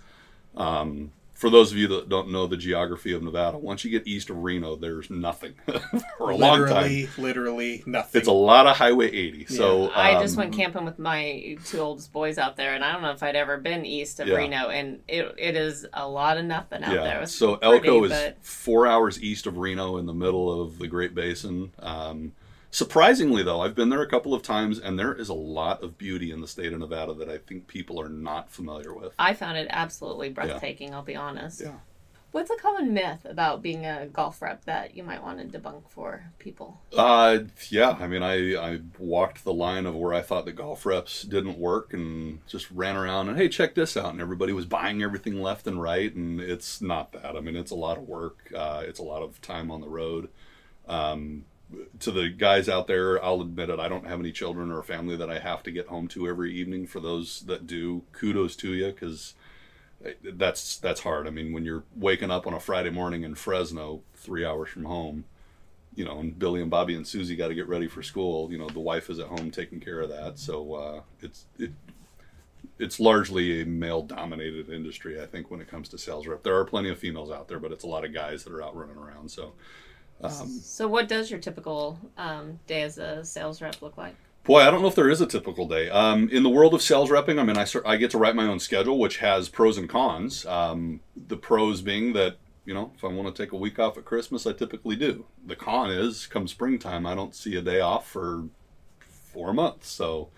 [0.57, 4.09] Um, for those of you that don't know the geography of Nevada, once you get
[4.09, 5.55] east of Reno, there's nothing
[6.19, 6.83] for a long time.
[6.83, 8.19] literally, literally nothing.
[8.19, 9.47] It's a lot of Highway 80.
[9.47, 12.93] So I just um, went camping with my two oldest boys out there, and I
[12.93, 14.35] don't know if I'd ever been east of Yeah.
[14.35, 17.19] Reno, and it, it is a lot of nothing out there.
[17.19, 20.61] It was So pretty, Elko is but- four hours east of Reno in the middle
[20.61, 21.71] of the Great Basin.
[21.79, 22.33] Um,
[22.79, 25.99] surprisingly, though, I've been there a couple of times, and there is a lot of
[25.99, 29.12] beauty in the state of Nevada that I think people are not familiar with.
[29.19, 30.95] I found it absolutely breathtaking.
[30.95, 31.61] I'll be honest.
[31.61, 31.73] Yeah.
[32.31, 35.88] What's a common myth about being a golf rep that you might want to debunk
[35.88, 36.79] for people?
[36.97, 37.38] Uh,
[37.71, 41.23] yeah, I mean, I, I walked the line of where I thought the golf reps
[41.23, 44.12] didn't work and just ran around and, hey, check this out.
[44.12, 46.14] And everybody was buying everything left and right.
[46.14, 47.35] And it's not that.
[47.35, 49.88] I mean, it's a lot of work, uh, it's a lot of time on the
[49.88, 50.29] road.
[50.87, 51.45] Um,
[52.00, 54.85] to the guys out there, I'll admit it, I don't have any children or a
[54.85, 56.87] family that I have to get home to every evening.
[56.87, 59.35] For those that do, kudos to you because
[60.22, 61.26] that's that's hard.
[61.26, 64.85] I mean, when you're waking up on a Friday morning in Fresno, three hours from
[64.85, 65.24] home,
[65.94, 68.50] you know, and Billy and Bobby and Susie got to get ready for school.
[68.50, 70.38] You know, the wife is at home taking care of that.
[70.38, 71.72] So uh, it's it,
[72.78, 76.44] it's largely a male-dominated industry, I think, when it comes to sales rep.
[76.44, 78.62] There are plenty of females out there, but it's a lot of guys that are
[78.62, 79.31] out running around.
[79.33, 79.54] So
[80.22, 84.14] um, So, what does your typical um, day as a sales rep look like?
[84.44, 85.90] Boy, I don't know if there is a typical day.
[85.90, 88.46] Um, in the world of sales repping, I mean, I, I get to write my
[88.46, 90.46] own schedule, which has pros and cons.
[90.46, 93.98] Um, the pros being that, you know, if I want to take a week off
[93.98, 95.26] at Christmas, I typically do.
[95.44, 98.44] The con is, come springtime, I don't see a day off for
[98.98, 99.90] four months.
[99.90, 100.31] So,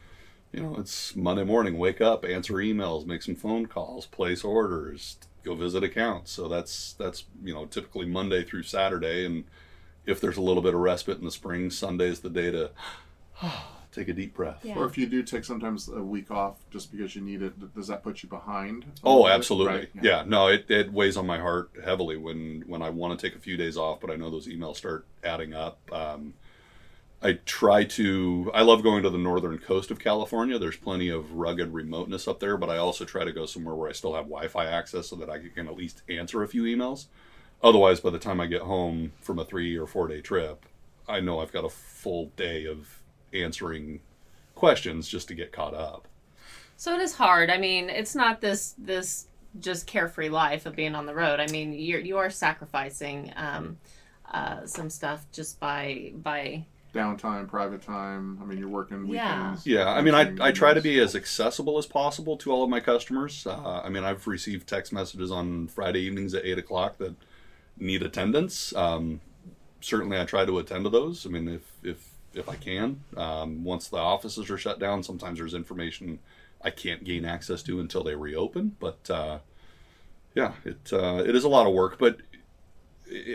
[0.52, 5.18] you know, it's Monday morning, wake up, answer emails, make some phone calls, place orders,
[5.44, 6.32] go visit accounts.
[6.32, 9.44] So that's that's you know typically Monday through Saturday, and
[10.06, 12.70] if there's a little bit of respite in the spring, Sunday's the day to
[13.92, 14.60] take a deep breath.
[14.64, 14.76] Yeah.
[14.76, 17.88] Or if you do take sometimes a week off just because you need it, does
[17.88, 18.84] that put you behind?
[19.04, 19.74] Oh, absolutely.
[19.74, 20.24] Right, yeah.
[20.26, 23.40] no, it, it weighs on my heart heavily when when I want to take a
[23.40, 25.78] few days off, but I know those emails start adding up.
[25.92, 26.34] Um,
[27.22, 28.50] I try to.
[28.54, 30.58] I love going to the northern coast of California.
[30.58, 33.90] There's plenty of rugged remoteness up there, but I also try to go somewhere where
[33.90, 37.06] I still have Wi-Fi access so that I can at least answer a few emails.
[37.62, 40.64] Otherwise, by the time I get home from a three or four day trip,
[41.08, 43.00] I know I've got a full day of
[43.34, 44.00] answering
[44.54, 46.06] questions just to get caught up.
[46.76, 47.50] So it is hard.
[47.50, 49.26] I mean, it's not this this
[49.60, 51.40] just carefree life of being on the road.
[51.40, 53.76] I mean, you're you are sacrificing um,
[54.32, 58.38] uh, some stuff just by by Downtime, private time.
[58.42, 59.42] I mean, you're working Yeah.
[59.42, 59.66] weekends.
[59.66, 62.70] Yeah, I mean, I, I try to be as accessible as possible to all of
[62.70, 63.46] my customers.
[63.46, 67.14] Uh, I mean, I've received text messages on Friday evenings at eight o'clock that
[67.80, 68.74] need attendance.
[68.76, 69.20] Um,
[69.80, 71.26] certainly, I try to attend to those.
[71.26, 73.02] I mean, if if if I can.
[73.16, 76.20] Um, once the offices are shut down, sometimes there's information
[76.62, 78.76] I can't gain access to until they reopen.
[78.78, 79.38] But uh,
[80.34, 81.98] yeah, it uh, it is a lot of work.
[81.98, 82.18] But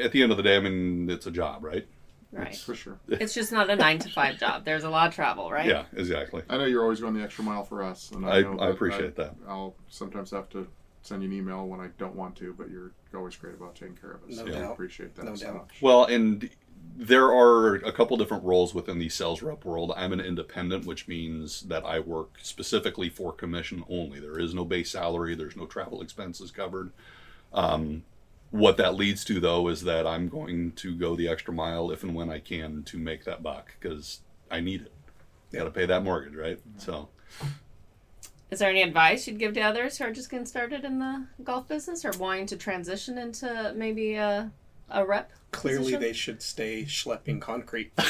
[0.01, 1.85] at the end of the day, I mean, it's a job, right?
[2.31, 2.55] right.
[2.55, 2.99] For sure.
[3.07, 4.65] It's just not a nine to five job.
[4.65, 5.67] There's a lot of travel, right?
[5.67, 6.43] Yeah, exactly.
[6.49, 8.71] I know you're always going the extra mile for us, and I- know I that
[8.73, 9.35] appreciate that.
[9.47, 10.67] I'll sometimes have to
[11.05, 13.95] send you an email when I don't want to, but you're always great about taking
[13.95, 14.37] care of us.
[14.37, 14.71] No so I doubt.
[14.73, 15.55] appreciate that No so doubt.
[15.55, 15.81] much.
[15.81, 16.49] Well, and
[16.97, 19.93] there are a couple different roles within the sales rep world.
[19.95, 24.19] I'm an independent, which means that I work specifically for commission only.
[24.19, 26.91] There is no base salary, there's no travel expenses covered.
[27.53, 28.03] Um,
[28.51, 32.03] what that leads to, though, is that I'm going to go the extra mile if
[32.03, 34.91] and when I can to make that buck because I need it.
[35.51, 36.59] You got to pay that mortgage, right?
[36.77, 37.09] So,
[38.51, 41.25] Is there any advice you'd give to others who are just getting started in the
[41.43, 44.51] golf business or wanting to transition into maybe a
[44.89, 45.31] a rep?
[45.51, 46.01] Clearly, position?
[46.01, 47.91] they should stay schlepping concrete.
[47.97, 48.03] I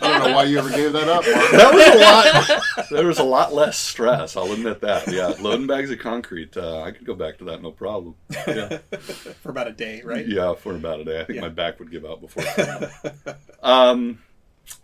[0.00, 1.24] don't know why you ever gave that up.
[1.24, 1.50] Mark.
[1.52, 2.60] that was a lot.
[2.90, 4.36] There was a lot less stress.
[4.36, 5.06] I'll admit that.
[5.10, 6.56] Yeah, loading bags of concrete.
[6.56, 8.14] Uh, I could go back to that, no problem.
[8.46, 8.78] Yeah.
[9.42, 10.26] for about a day, right?
[10.26, 11.20] Yeah, for about a day.
[11.20, 11.42] I think Yeah.
[11.42, 12.44] my back would give out before.
[13.62, 14.18] um,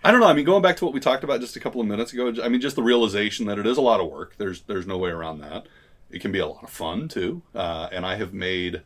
[0.03, 0.27] I don't know.
[0.27, 2.33] I mean, going back to what we talked about just a couple of minutes ago.
[2.43, 4.35] I mean, just the realization that it is a lot of work.
[4.39, 5.67] There's there's no way around that.
[6.11, 7.43] It can be a lot of fun too.
[7.55, 8.83] Uh, and I have made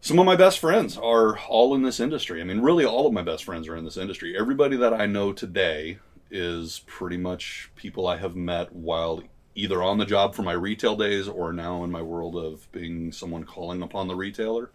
[0.00, 2.40] some of my best friends are all in this industry.
[2.40, 4.36] I mean, really, all of my best friends are in this industry.
[4.38, 5.98] Everybody that I know today
[6.30, 9.22] is pretty much people I have met while
[9.54, 13.10] either on the job for my retail days or now in my world of being
[13.10, 14.70] someone calling upon the retailer.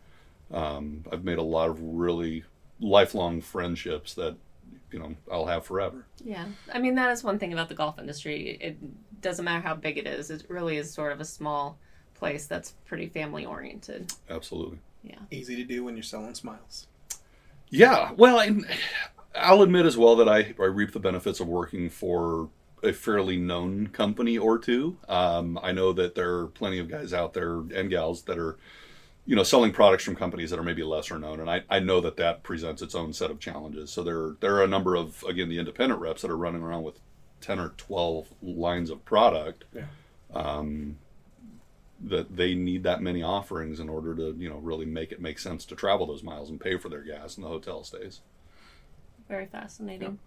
[0.52, 2.44] Um, I've made a lot of really
[2.82, 4.36] lifelong friendships that
[4.94, 6.06] you know I'll have forever.
[6.24, 8.58] Yeah, I mean that is one thing about the golf industry.
[8.62, 8.78] It
[9.22, 11.78] doesn't matter how big it is; it really is sort of a small
[12.14, 14.14] place that's pretty family oriented.
[14.30, 14.80] Absolutely.
[15.04, 15.20] Yeah.
[15.32, 16.88] Easy to do when you're selling smiles.
[17.70, 18.56] Yeah, well, I,
[19.36, 22.50] I'll admit as well that I, I reap the benefits of working for
[22.84, 24.98] a fairly known company or two.
[25.10, 28.58] Um, I know that there are plenty of guys out there and gals that are,
[29.26, 32.02] you know, selling products from companies that are maybe lesser known, and I, I know
[32.02, 33.92] that that presents its own set of challenges.
[33.92, 36.84] So there there are a number of again the independent reps that are running around
[36.84, 37.00] with
[37.40, 39.66] ten or twelve lines of product.
[39.74, 39.86] Yeah.
[40.34, 40.98] Um,
[42.06, 45.40] that they need that many offerings in order to you know really make it make
[45.40, 48.20] sense to travel those miles and pay for their gas and the hotel stays.
[49.30, 50.20] Very fascinating.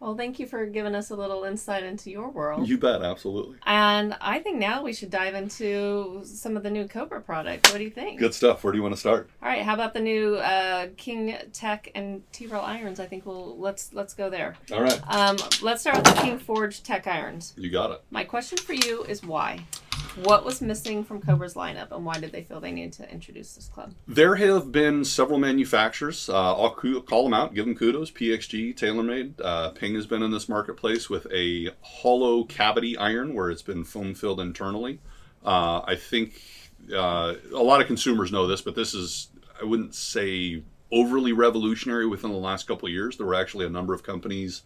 [0.00, 2.68] Well, thank you for giving us a little insight into your world.
[2.68, 3.56] You bet, absolutely.
[3.64, 7.70] and I think now we should dive into some of the new Cobra product.
[7.70, 8.18] What do you think?
[8.18, 8.62] Good stuff.
[8.64, 9.30] Where do you want to start?
[9.42, 13.00] All right, how about the new uh, King Tech and T-Rail irons?
[13.00, 14.56] I think we'll let's let's go there.
[14.72, 17.54] All right, Um, let's start with the King Forged Tec irons.
[17.56, 18.02] you got it.
[18.10, 19.60] My question for you is why?
[20.22, 23.54] What was missing from Cobra's lineup, and why did they feel they needed to introduce
[23.54, 23.94] this club?
[24.06, 26.28] There have been several manufacturers.
[26.28, 28.10] Uh, I'll call them out, give them kudos.
[28.10, 29.34] PXG, TaylorMade.
[29.42, 33.84] Uh, Ping has been in this marketplace with a hollow cavity iron where it's been
[33.84, 35.00] foam filled internally.
[35.44, 36.40] Uh, I think
[36.92, 39.28] uh, a lot of consumers know this, but this is,
[39.60, 40.62] I wouldn't say
[40.92, 43.16] overly revolutionary within the last couple of years.
[43.16, 44.62] There were actually a number of companies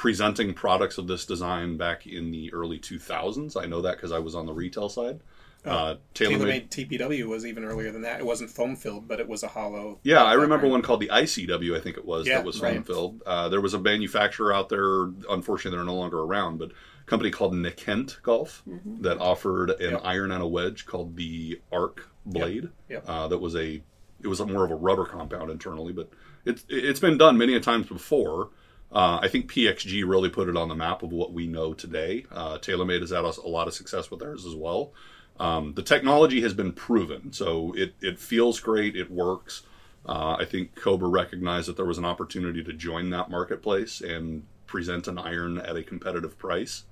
[0.00, 3.54] presenting products of this design back in the early 2000s.
[3.54, 5.20] I know that because I was on the retail side.
[5.62, 6.70] Uh, TaylorMade.
[6.70, 8.18] TPW was even earlier than that.
[8.18, 9.98] It wasn't foam filled, but it was a hollow.
[10.02, 11.76] Yeah, I remember one called the ICW.
[11.76, 12.76] I think it was Yeah, that was right.
[12.76, 13.22] foam filled.
[13.26, 15.10] Uh, there was a manufacturer out there.
[15.28, 18.62] Unfortunately, they're no longer around, but a company called Nickent Golf
[19.02, 20.00] that offered an Yep.
[20.02, 22.70] iron and a wedge called the Arc Blade.
[22.88, 23.04] Yep.
[23.06, 23.82] Uh, that was a
[24.22, 26.08] it was more of a rubber compound internally, but
[26.46, 28.48] it's it's been done many a times before.
[28.92, 32.26] Uh, I think PXG really put it on the map of what we know today.
[32.30, 34.92] Uh, TaylorMade has had us a lot of success with theirs as well.
[35.38, 38.96] Um, the technology has been proven, so it, it feels great.
[38.96, 39.62] It works.
[40.04, 44.44] Uh, I think Cobra recognized that there was an opportunity to join that marketplace and
[44.66, 46.84] present an iron at a competitive price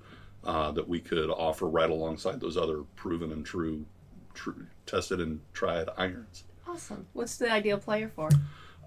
[0.43, 3.85] uh, that we could offer right alongside those other proven and true,
[4.33, 6.43] true tested and tried irons.
[6.67, 7.07] Awesome.
[7.13, 8.29] What's the ideal player for?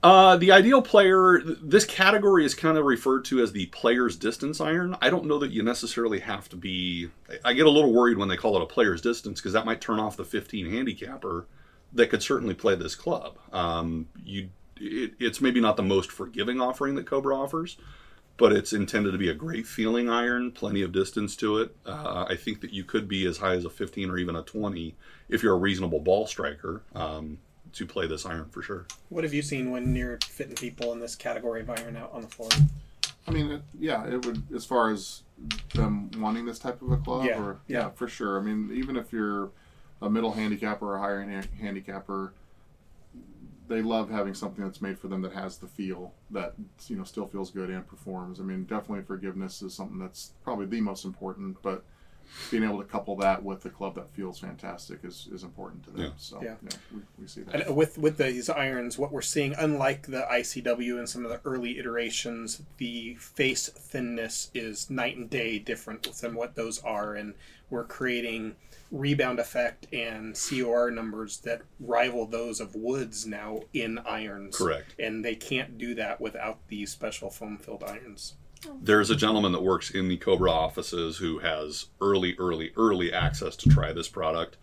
[0.03, 4.61] Uh, the ideal player, this category is kind of referred to as the player's distance
[4.61, 4.97] iron.
[5.01, 7.11] I don't know that you necessarily have to be.
[7.45, 9.81] I- get a little worried when they call it a player's distance because that might
[9.81, 11.47] turn off the 15 handicapper
[11.93, 13.39] that could certainly play this club.
[13.53, 17.77] Um, you, it, it's maybe not the most forgiving offering that Cobra offers,
[18.39, 21.77] but it's intended to be a great feeling iron, plenty of distance to it.
[21.87, 24.43] Uh, I think that you could be as high as a 15 or even a
[24.43, 24.97] 20
[25.29, 27.39] if you're a reasonable ball striker um,
[27.73, 28.87] to play this iron for sure.
[29.09, 32.23] What have you seen when you're fitting people in this category of iron out on
[32.23, 32.49] the floor?
[33.27, 35.23] I mean, it, yeah, it would as far as
[35.75, 37.91] them wanting this type of a club, Yeah, or yeah.
[37.91, 38.39] for sure.
[38.39, 39.51] I mean, even if you're
[40.01, 42.33] a middle handicapper or a higher han- handicapper,
[43.69, 46.55] they love having something that's made for them that has the feel that
[46.89, 48.41] you know still feels good and performs.
[48.41, 51.85] I mean, definitely forgiveness is something that's probably the most important, but
[52.51, 55.91] being able to couple that with a club that feels fantastic is, is important to
[55.91, 56.01] them.
[56.03, 56.11] Yeah.
[56.17, 56.55] So Yeah.
[56.93, 57.67] we, we see that.
[57.67, 61.41] And with with these irons, what we're seeing, unlike the ICW and some of the
[61.45, 67.35] early iterations, the face thinness is night and day different than what those are, and
[67.71, 68.57] we're creating
[68.91, 74.57] rebound effect and COR numbers that rival those of woods now in irons.
[74.59, 74.95] Correct.
[74.99, 78.35] And they can't do that without these special foam filled irons.
[78.81, 83.57] There's a gentleman that works in the Cobra offices who has early, early, early access
[83.57, 84.57] to try this product.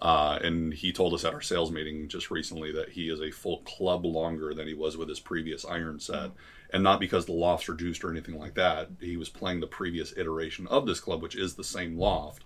[0.00, 3.30] Uh, and he told us at our sales meeting just recently that he is a
[3.30, 6.30] full club longer than he was with his previous iron set.
[6.72, 8.88] And not because the lofts are juiced or anything like that.
[9.00, 12.44] He was playing the previous iteration of this club, which is the same loft.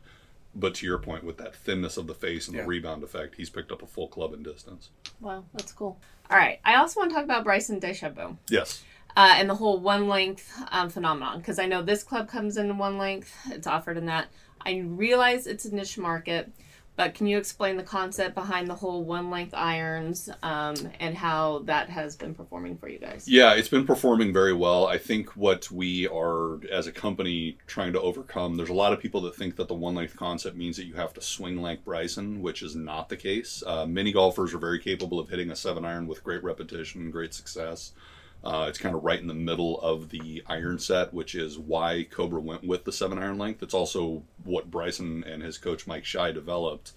[0.55, 2.63] But to your point, with that thinness of the face and Yeah.
[2.63, 4.91] the rebound effect, he's picked up a full club in distance.
[5.21, 5.99] Wow, that's cool.
[6.31, 6.61] All right.
[6.65, 8.83] I also want to talk about Bryson DeChambeau Yes.
[9.17, 12.77] Uh, and the whole one length um, phenomenon because I know this club comes in
[12.77, 13.35] one length.
[13.51, 14.29] It's offered in that.
[14.65, 16.51] I realize it's a niche market,
[16.97, 21.61] but can you explain the concept behind the whole one length irons um, and how
[21.67, 23.29] that has been performing for you guys?
[23.29, 24.87] Yeah, it's been performing very well.
[24.87, 29.01] I think what we are, as a company, trying to overcome, there's a lot of
[29.01, 31.85] people that think that the one length concept means that you have to swing like
[31.85, 33.63] Bryson, which is not the case.
[33.67, 37.13] Uh, many golfers are very capable of hitting a seven iron with great repetition and
[37.13, 37.93] great success.
[38.47, 42.07] Uh, it's kind of right in the middle of the iron set, which is why
[42.09, 43.61] Cobra went with the seven iron length.
[43.61, 46.93] It's also what Bryson and his coach Mike Schy developed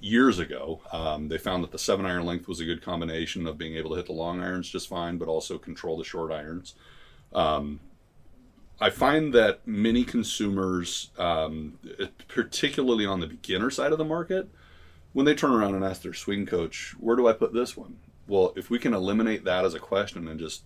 [0.00, 0.82] years ago.
[0.92, 3.90] Um, they found that the seven iron length was a good combination of being able
[3.90, 6.76] to hit the long irons just fine, but also control the short irons.
[7.32, 7.80] Um,
[8.80, 11.78] I find that many consumers, um,
[12.28, 14.48] particularly on the beginner side of the market,
[15.12, 17.96] when they turn around and ask their swing coach, "Where do I put this one?"
[18.28, 20.62] Well, if we can eliminate that as a question and just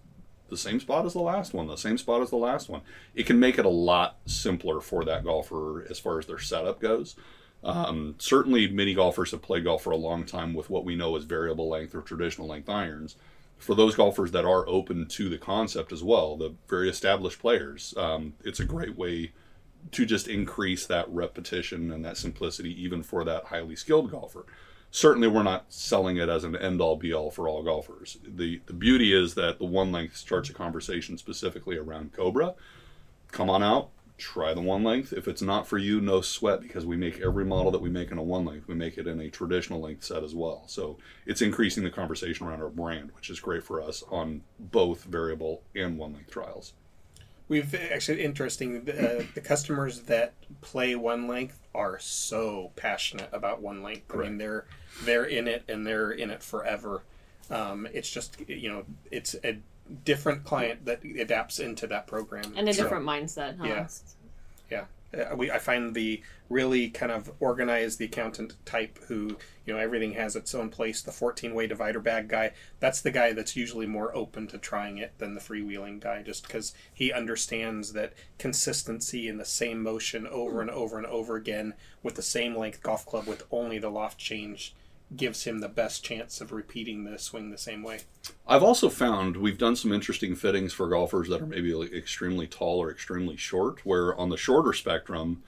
[0.49, 2.83] the same spot as the last one, the same spot as the last one,
[3.15, 6.81] it can make it a lot simpler for that golfer as far as their setup
[6.81, 7.17] goes.
[7.65, 11.17] Um, certainly, many golfers have played golf for a long time with what we know
[11.17, 13.17] as variable length or traditional length irons.
[13.59, 17.93] For those golfers that are open to the concept as well, the very established players,
[17.97, 19.33] um, it's a great way
[19.93, 24.47] to just increase that repetition and that simplicity, even for that highly skilled golfer.
[24.91, 28.19] Certainly, we're not selling it as an end all be all for all golfers.
[28.27, 32.55] The, the beauty is that the one length starts a conversation specifically around Cobra.
[33.31, 35.13] Come on out, try the one length.
[35.13, 38.11] If it's not for you, no sweat because we make every model that we make
[38.11, 40.65] in a one length, we make it in a traditional length set as well.
[40.67, 45.05] So it's increasing the conversation around our brand, which is great for us on both
[45.05, 46.73] variable and one length trials.
[47.49, 48.89] We've actually interesting.
[48.89, 54.13] Uh, the customers that play one length are so passionate about one length.
[54.15, 54.67] I mean, they're
[55.05, 57.03] they're in it and they're in it forever.
[57.51, 59.59] Um, it's just you know, it's a
[60.05, 62.53] different client that adapts into that program.
[62.57, 63.65] And a So, different mindset, huh?
[63.65, 63.89] Yeah.
[64.71, 64.85] Yeah.
[65.17, 69.79] Uh, we, I find the really kind of organized, the accountant type who, you know,
[69.79, 71.01] everything has its own place.
[71.01, 74.99] The 14 way divider bag guy, that's the guy that's usually more open to trying
[74.99, 80.27] it than the freewheeling guy, just because he understands that consistency in the same motion
[80.27, 83.91] over and over and over again with the same length golf club with only the
[83.91, 84.75] loft change
[85.17, 88.01] gives him the best chance of repeating the swing the same way.
[88.47, 92.47] I've also found we've done some interesting fittings for golfers that are maybe like extremely
[92.47, 95.43] tall or extremely short, where on the shorter spectrum,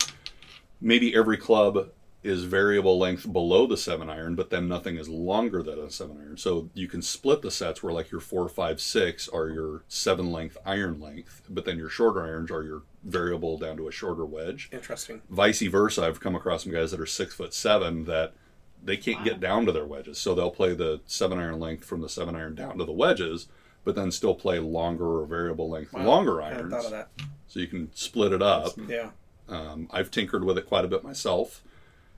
[0.81, 1.91] maybe every club
[2.23, 6.19] is variable length below the seven iron, but then nothing is longer than a seven
[6.21, 6.37] iron.
[6.37, 10.31] So you can split the sets where like your four, five, six are your seven
[10.31, 14.27] length iron length, but then your shorter irons are your variable down to a shorter
[14.27, 14.69] wedge.
[14.71, 15.23] Interesting.
[15.31, 18.35] Vice versa, I've come across some guys that are six foot seven that
[18.83, 20.19] they can't get down to their wedges.
[20.19, 23.49] So they'll play the seven iron length from the seven iron down to the wedges,
[23.85, 26.05] but then still play longer or variable length Wow.
[26.07, 26.73] longer I irons.
[26.73, 27.09] thought of that.
[27.49, 28.73] So you can split it up.
[28.89, 29.11] Yeah.
[29.49, 31.63] Um, I've tinkered with it quite a bit myself.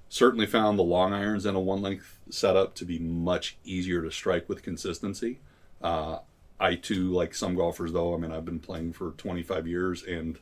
[0.09, 4.11] Certainly found the long irons in a one length setup to be much easier to
[4.11, 5.40] strike with consistency.
[5.83, 6.18] Uh,
[6.61, 10.38] I too, like some golfers, though, I mean, I've been playing for 25 years and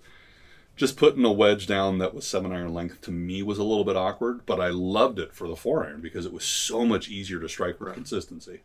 [0.80, 3.84] just putting a wedge down that was seven iron length to me was a little
[3.84, 7.10] bit awkward, but I loved it for the four iron because it was so much
[7.10, 7.94] easier to strike with Right.
[7.96, 8.62] consistency.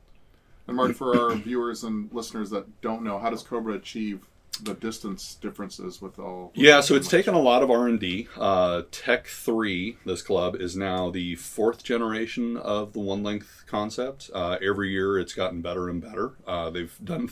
[0.65, 4.28] And Marty, for our viewers and listeners that don't know, how does Cobra achieve
[4.63, 6.54] the distance differences with all?
[6.56, 8.30] Yeah, so it's taken a lot of R and D.
[8.38, 14.30] Uh, Tech Three, this club, is now the fourth generation of the one length concept.
[14.34, 16.32] Uh, every year, it's gotten better and better.
[16.47, 17.30] Uh, they've done.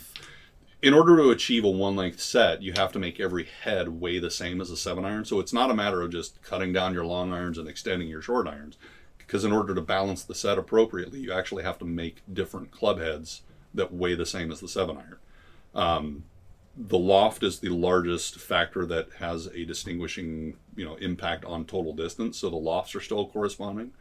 [0.84, 4.18] In order to achieve a one length set, you have to make every head weigh
[4.18, 5.24] the same as a seven iron.
[5.24, 8.20] So it's not a matter of just cutting down your long irons and extending your
[8.20, 8.76] short irons.
[9.16, 12.98] Because in order to balance the set appropriately, you actually have to make different club
[12.98, 13.40] heads
[13.72, 15.16] that weigh the same as the seven iron.
[15.74, 16.24] Um,
[16.76, 21.94] the loft is the largest factor that has a distinguishing you know impact on total
[21.94, 23.92] distance so the lofts are still corresponding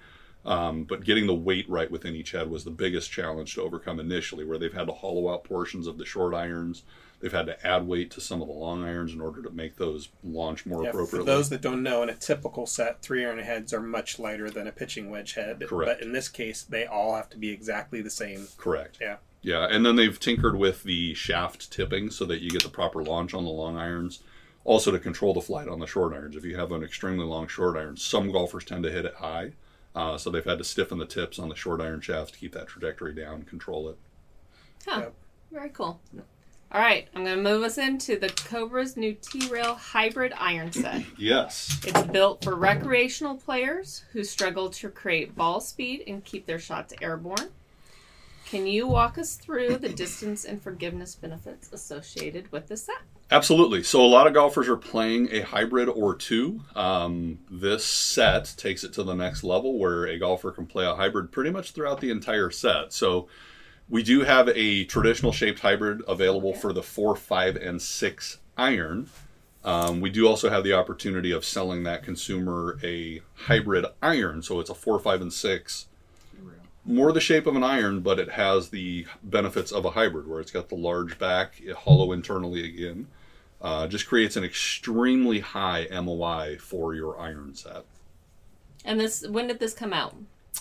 [0.46, 4.00] um, but getting the weight right within each head was the biggest challenge to overcome
[4.00, 6.84] initially where they've had to hollow out portions of the short irons
[7.24, 9.78] they've had to add weight to some of the long irons in order to make
[9.78, 13.40] those launch more Yeah, for those that don't know, in a typical set, three iron
[13.40, 15.64] heads are much lighter than a pitching wedge head.
[15.66, 16.00] Correct.
[16.00, 18.48] But in this case, they all have to be exactly the same.
[18.58, 19.16] correct Yeah.
[19.42, 23.04] Yeah, and then they've tinkered with the shaft tipping so that you get the proper
[23.04, 24.22] launch on the long irons.
[24.66, 26.38] Also to control the flight on the short irons.
[26.38, 29.52] If you have an extremely long short iron, some golfers tend to hit it high.
[29.96, 32.54] Uh, so they've had to stiffen the tips on the short iron shafts to keep
[32.54, 33.98] that trajectory down, and control it.
[34.86, 35.00] Huh.
[35.02, 35.14] Yep.
[35.52, 36.02] Very cool.
[36.72, 41.04] All right, I'm going to move us into the Cobra's new T-Rail hybrid iron set.
[41.20, 41.80] Yes.
[41.86, 46.92] It's built for recreational players who struggle to create ball speed and keep their shots
[47.00, 47.52] airborne.
[48.48, 53.02] Can you walk us through the distance and forgiveness benefits associated with this set?
[53.32, 53.82] Absolutely.
[53.82, 56.62] So a lot of golfers are playing a hybrid or two.
[56.76, 60.96] Um, this set takes it to the next level where a golfer can play a
[60.96, 62.94] hybrid pretty much throughout the entire set.
[62.94, 63.28] So
[63.90, 69.10] we do have a traditional shaped hybrid available for the four, five, and six iron.
[69.64, 74.42] Um, we do also have the opportunity of selling that consumer a hybrid iron.
[74.42, 75.88] So it's a four, five, and six
[76.86, 80.40] more the shape of an iron, but it has the benefits of a hybrid, where
[80.42, 83.08] it's got the large back, hollow internally again.
[83.62, 87.86] Uh, just creates an extremely high MOI for your iron set.
[88.84, 90.16] And this, when did this come out?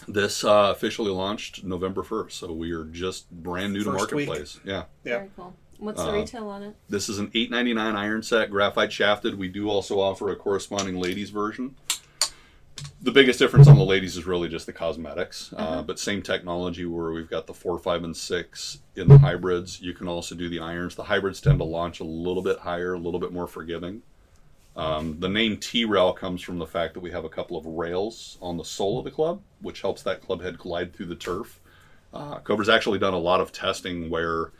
[0.07, 4.29] This uh, officially launched November 1st, so we are just brand new to First week.
[4.29, 4.61] marketplace.
[4.65, 4.85] Yeah.
[5.05, 5.19] Yeah.
[5.19, 5.55] Very cool.
[5.79, 6.77] What's the Uh, retail on it?
[6.89, 9.37] This is an 899 iron set, graphite shafted.
[9.37, 11.75] We do also offer a corresponding ladies version.
[13.01, 16.85] The biggest difference on the ladies is really just the cosmetics, uh, but same technology
[16.85, 19.81] where we've got the four, five, and six in the hybrids.
[19.81, 20.95] You can also do the irons.
[20.95, 24.03] The hybrids tend to launch a little bit higher, a little bit more forgiving.
[24.77, 27.67] Um, the name T rail comes from the fact that we have a couple of
[27.67, 31.17] rails on the sole of the club, which helps that club head glide through the
[31.17, 31.61] turf.
[32.15, 34.53] Uh, Cobra's actually done a lot of testing where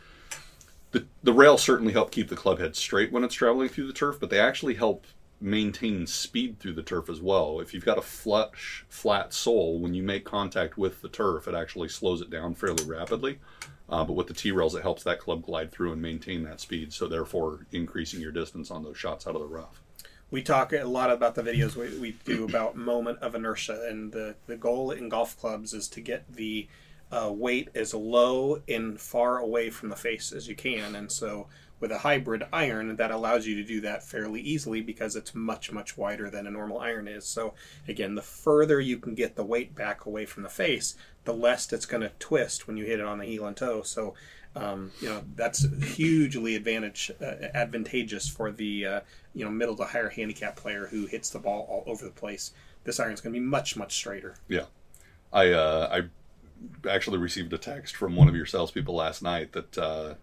[0.91, 3.93] the, the rails certainly help keep the club head straight when it's traveling through the
[3.93, 5.05] turf, but they actually help
[5.41, 7.59] maintain speed through the turf as well.
[7.59, 11.55] If you've got a flush, flat sole, when you make contact with the turf, it
[11.55, 13.39] actually slows it down fairly rapidly.
[13.89, 16.61] Uh, but with the T rails, it helps that club glide through and maintain that
[16.61, 19.81] speed, so therefore increasing your distance on those shots out of the rough.
[20.31, 24.11] We talk a lot about the videos we, we do about moment of inertia, and
[24.11, 26.67] the, the goal in golf clubs is to get the
[27.11, 30.95] uh, weight as low and far away from the face as you can.
[30.95, 31.47] And so,
[31.79, 35.71] with a hybrid iron, that allows you to do that fairly easily because it's much,
[35.71, 37.25] much wider than a normal iron is.
[37.25, 37.53] So,
[37.87, 40.95] again, the further you can get the weight back away from the face,
[41.25, 43.81] the less it's going to twist when you hit it on the heel and toe.
[43.83, 44.13] So,
[44.55, 48.99] Um, you know that's hugely advantage uh, advantageous for the uh,
[49.33, 52.53] you know middle to higher handicap player who hits the ball all over the place.
[52.83, 54.35] This iron's going to be much much straighter.
[54.47, 54.65] Yeah,
[55.31, 59.75] I uh, I actually received a text from one of your salespeople last night that
[59.75, 60.13] uh,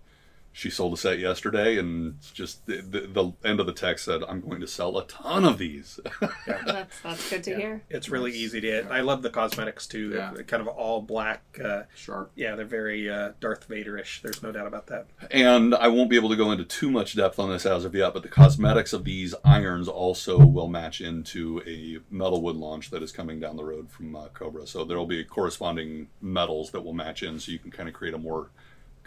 [0.53, 4.22] she sold a set yesterday, and just the, the, the end of the text said,
[4.28, 6.01] "I'm going to sell a ton of these."
[6.46, 7.82] That's that's good to hear.
[7.88, 8.86] It's really easy to hit.
[8.90, 10.11] I love the cosmetics too.
[10.14, 10.32] Yeah.
[10.34, 11.42] They're kind of all black.
[11.62, 12.32] Uh, Sharp.
[12.34, 14.22] yeah, they're very uh, Darth Vader-ish.
[14.22, 15.07] There's no doubt about that.
[15.30, 17.94] and I won't be able to go into too much depth on this as of
[17.94, 23.03] yet, but the cosmetics of these irons also will match into a metalwood launch that
[23.03, 24.66] is coming down the road from uh, Cobra.
[24.66, 27.94] So there will be corresponding metals that will match in, so you can kind of
[27.94, 28.51] create a more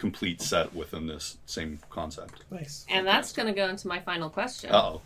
[0.04, 2.44] complete set within this same concept.
[2.50, 2.84] Nice.
[2.90, 5.02] And that's going to go into my final question, Uh oh.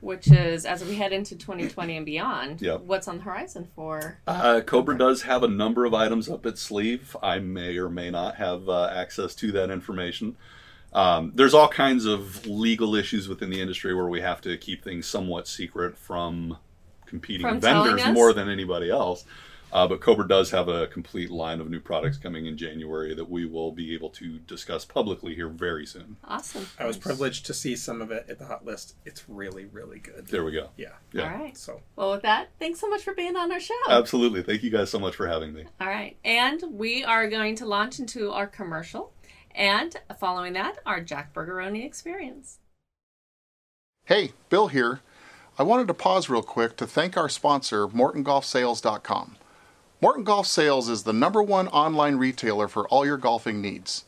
[0.00, 2.80] which is as we head into 2020 and beyond, Yep.
[2.86, 4.18] what's on the horizon for?
[4.26, 7.14] Uh, Cobra does have a number of items up its sleeve.
[7.22, 10.36] I may or may not have uh, access to that information.
[10.94, 14.82] Um, there's all kinds of legal issues within the industry where we have to keep
[14.82, 16.56] things somewhat secret from
[17.04, 19.26] competing From vendors more than anybody else.
[19.76, 23.28] Uh, but Cobra does have a complete line of new products coming in January that
[23.28, 26.16] we will be able to discuss publicly here very soon.
[26.24, 26.66] Awesome.
[26.78, 28.94] I was privileged to see some of it at the hot list.
[29.04, 30.28] It's really really good.
[30.28, 30.70] There we go.
[30.78, 30.92] Yeah.
[31.12, 31.30] Yeah.
[31.30, 31.54] All right.
[31.58, 33.74] So Well, with that, thanks so much for being on our show.
[33.90, 34.42] Absolutely.
[34.42, 35.64] Thank you guys so much for having me.
[35.78, 36.16] All right.
[36.24, 39.12] And we are going to launch into our commercial.
[39.54, 42.60] And following that, our Jack Bergeroni experience.
[44.06, 45.00] Hey, Bill here.
[45.58, 49.35] I wanted to pause real quick to thank our sponsor, MortonGolfSales.com.
[50.02, 54.04] Morton Golf Sales is the number one online retailer for all your golfing needs.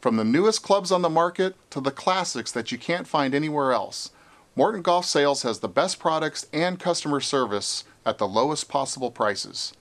[0.00, 3.72] From the newest clubs on the market to the classics that you can't find anywhere
[3.72, 4.12] else,
[4.54, 9.72] Morton Golf Sales has the best products and customer service at the lowest possible prices.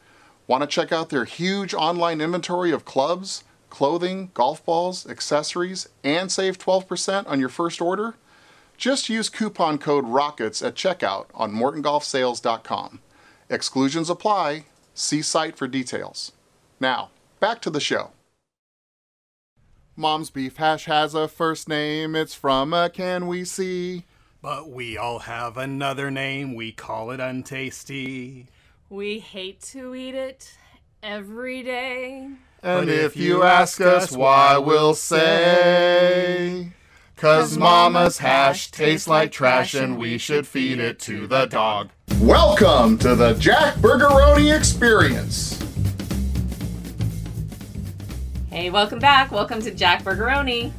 [0.47, 6.31] Want to check out their huge online inventory of clubs, clothing, golf balls, accessories, and
[6.31, 8.15] save 12% on your first order?
[8.77, 12.99] Just use coupon code ROCKETS at checkout on MortonGolfSales.com.
[13.47, 14.65] Exclusions apply.
[14.93, 16.31] See site for details.
[16.79, 18.11] Now, back to the show.
[19.95, 22.15] Mom's Beef Hash has a first name.
[22.15, 24.05] It's from a can we see.
[24.41, 28.47] But we all have another name, we call it untasty.
[28.89, 30.57] We hate to eat it
[31.03, 32.29] every day.
[32.63, 36.71] And if you ask us why, we'll say.
[37.15, 41.89] Cause Mama's hash tastes like trash and we should feed it to the dog.
[42.19, 45.59] Welcome to the Jack Burgeroni Experience.
[48.49, 49.31] Hey, welcome back.
[49.31, 50.71] Welcome to Jack Bergeroni.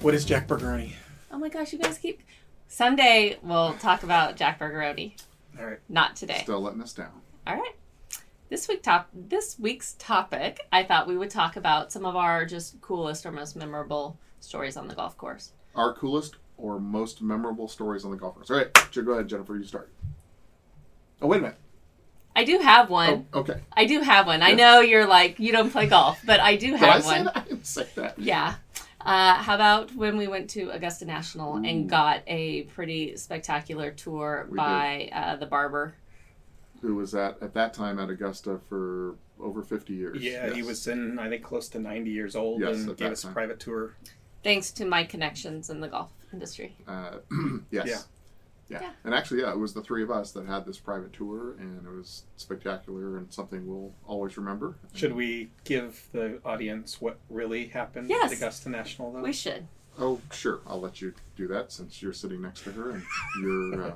[0.00, 0.92] what is Jack Bergeroni?
[1.32, 2.22] Oh my gosh, you guys keep.
[2.68, 5.14] Someday we'll talk about Jack Bergeroni.
[5.58, 5.78] All right.
[5.88, 6.40] Not today.
[6.42, 7.20] Still letting us down.
[7.46, 7.74] All right.
[8.48, 12.44] This week top this week's topic, I thought we would talk about some of our
[12.44, 15.52] just coolest or most memorable stories on the golf course.
[15.74, 18.50] Our coolest or most memorable stories on the golf course.
[18.50, 19.56] All right, so go ahead, Jennifer.
[19.56, 19.90] You start.
[21.22, 21.56] Oh, wait a minute.
[22.34, 23.26] I do have one.
[23.32, 23.60] Oh, okay.
[23.72, 24.42] I do have one.
[24.42, 27.16] I know you're like you don't play golf, but I do Did I have say
[27.16, 27.24] one.
[27.26, 27.36] that?
[27.36, 28.18] I didn't say that.
[28.18, 28.54] Yeah.
[29.00, 34.46] Uh, how about when we went to Augusta National and got a pretty spectacular tour
[34.50, 35.94] We by uh, the barber?
[36.82, 40.22] Who was at at that time at Augusta for over fifty years?
[40.22, 43.12] Yeah, he was in I think close to 90 years old Yes, and gave that
[43.12, 43.96] us a private tour.
[44.44, 46.76] Thanks to my connections in the golf industry.
[46.86, 47.16] Uh,
[47.70, 47.86] yes.
[47.86, 47.98] Yeah.
[48.70, 48.78] Yeah.
[48.82, 48.90] Yeah.
[49.04, 51.84] And actually, yeah, it was the three of us that had this private tour, and
[51.86, 54.76] it was spectacular and something we'll always remember.
[54.94, 58.30] Should we give the audience what really happened Yes.
[58.30, 59.22] at Augusta National though?
[59.22, 59.66] We should.
[59.98, 60.60] Oh, sure.
[60.66, 63.02] I'll let you do that since you're sitting next to her and
[63.42, 63.92] you're uh,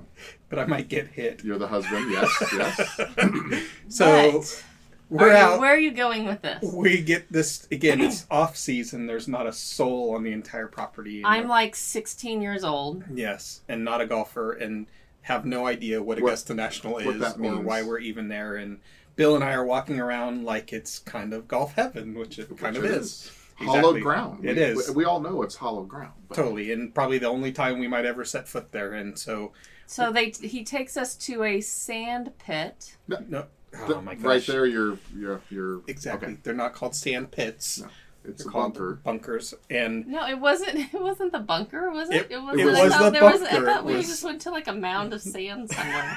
[0.50, 1.42] but I might get hit.
[1.44, 2.10] you're the husband.
[2.10, 3.00] Yes, yes.
[3.88, 4.64] So But
[5.10, 5.60] we're are you- out.
[5.60, 6.62] where are you going with this?
[6.72, 8.00] we get this again.
[8.00, 9.06] It's off season.
[9.06, 11.22] There's not a soul on the entire property.
[11.24, 13.04] I'm like 16 years old.
[13.12, 14.86] yes, and not a golfer, and
[15.22, 17.64] have no idea what What- Augusta National what is that or means.
[17.64, 18.56] why we're even there.
[18.56, 18.80] And
[19.16, 22.76] Bill and I are walking around like it's kind of golf heaven, which it kind
[22.76, 23.30] of it is.
[23.56, 24.00] Hollow Exactly.
[24.00, 24.44] ground.
[24.44, 24.88] It we, is.
[24.88, 26.12] We, we all know it's hollow ground.
[26.28, 28.94] But Totally, and probably the only time we might ever set foot there.
[28.94, 29.52] And so,
[29.86, 32.96] So they he takes us to a sand pit.
[33.06, 33.44] no, th-
[33.88, 36.28] oh my gosh, right there, you're you're you're exactly.
[36.28, 36.38] Okay.
[36.42, 37.80] They're not called sand pits.
[37.80, 37.88] No,
[38.24, 39.00] it's They're a called bunker.
[39.04, 40.78] bunkers, and No, it wasn't.
[40.94, 42.28] It wasn't the bunker, was it?
[42.30, 42.58] It- was.
[42.58, 43.42] it I was thought the there was.
[43.42, 43.66] I bunker.
[43.66, 46.16] thought It we was- just went to like a mound of sand somewhere.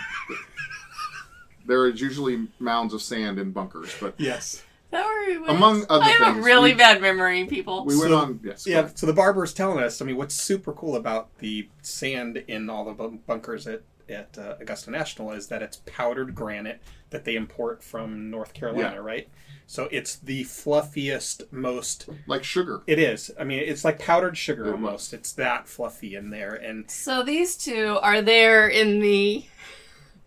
[1.66, 6.16] There is usually mounds of sand in bunkers, but yes, That were, Among other things,
[6.22, 7.84] I have things, a really we- bad memory, people.
[7.86, 8.40] we went So- on.
[8.44, 8.66] Yes.
[8.66, 8.80] yeah.
[8.80, 8.98] ahead.
[8.98, 10.02] So the barber's telling us.
[10.02, 12.94] I mean, what's super cool about the sand in all the
[13.28, 18.30] bunkers at at uh, Augusta National is that it's powdered granite that they import from
[18.30, 19.02] North Carolina, Yeah.
[19.02, 19.30] right?
[19.70, 22.08] So it's the fluffiest, most.
[22.26, 22.84] Like sugar.
[22.88, 23.32] It is.
[23.38, 25.14] I mean, it's like powdered sugar It almost.
[25.14, 29.44] It's that fluffy in there, and So these two are there in the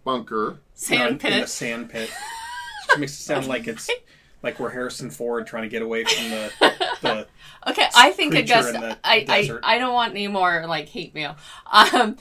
[0.04, 0.58] Bunker.
[0.74, 1.48] sand in, in the pit.
[1.48, 2.10] sand pit.
[2.90, 3.88] Which makes it sound like it's
[4.42, 6.52] like we're Harrison Ford trying to get away from the
[7.02, 7.26] the
[7.70, 8.74] Okay, I think creature Augusta.
[8.74, 9.74] in the I, I.
[9.74, 11.36] I don't want any more like hate mail.
[11.70, 12.16] Um,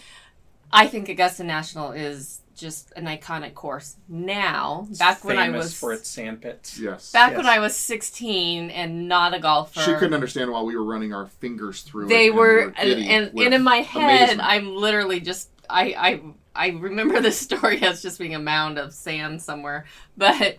[0.71, 4.87] I think Augusta National is just an iconic course now.
[4.97, 6.77] Back when I famous was for its sand pits.
[6.77, 7.11] Yes.
[7.11, 7.45] back when.
[7.45, 9.79] I was sixteen and not a golfer.
[9.79, 12.09] She couldn't understand why we were running our fingers through it.
[12.09, 14.41] they and were, and, and, and in my head, amazement.
[14.43, 16.21] I'm literally just I I
[16.55, 19.85] I remember the story as just being a mound of sand somewhere,
[20.17, 20.57] but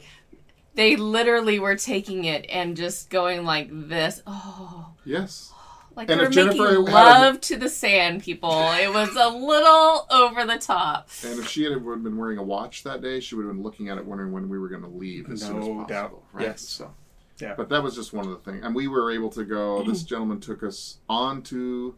[0.74, 4.22] they literally were taking it and just going like this.
[4.26, 5.52] Oh, Yes.
[6.00, 8.50] Like And they if were Jennifer making had a- to the sand people.
[8.50, 11.08] It was a little over the top.
[11.24, 13.88] And if she had been wearing a watch that day, she would have been looking
[13.90, 15.84] at it, wondering when we were going to leave as soon as No possible.
[15.86, 16.22] doubt.
[16.32, 16.46] Right?
[16.46, 16.62] Yes.
[16.62, 16.90] So,
[17.38, 17.54] Yeah.
[17.54, 18.64] but that was just one of the things.
[18.64, 19.82] And we were able to go.
[19.84, 20.06] This mm.
[20.06, 21.94] gentleman took us on to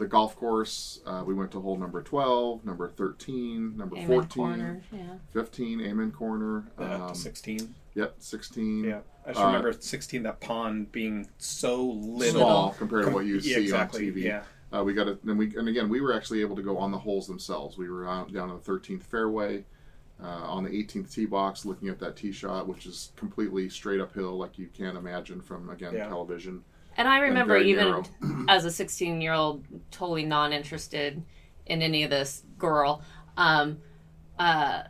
[0.00, 1.00] the golf course.
[1.06, 4.82] Uh, we went to hole number twelve, number thirteen, number Amen fourteen, corner.
[4.90, 4.98] Yeah.
[5.32, 6.64] fifteen, Amen corner.
[6.78, 7.74] Uh, Um, to sixteen.
[7.94, 8.82] yep, sixteen.
[8.84, 10.22] Yeah, I just uh, remember sixteen.
[10.24, 12.40] That pond being so little.
[12.40, 14.08] Small compared to what you Yeah, see exactly.
[14.08, 14.22] on TV.
[14.24, 14.42] Yeah.
[14.72, 16.90] Uh, we got it, and we and again we were actually able to go on
[16.90, 17.76] the holes themselves.
[17.76, 19.64] We were out down on the 13th fairway,
[20.22, 24.00] uh, on the 18th tee box, looking at that tee shot, which is completely straight
[24.00, 26.08] uphill, like you can't imagine from again Yeah.
[26.08, 26.64] television.
[27.00, 28.04] And I remember very even
[28.50, 31.22] as a 16 year old, totally non interested
[31.64, 33.02] in any of this girl,
[33.38, 33.78] um,
[34.38, 34.82] uh,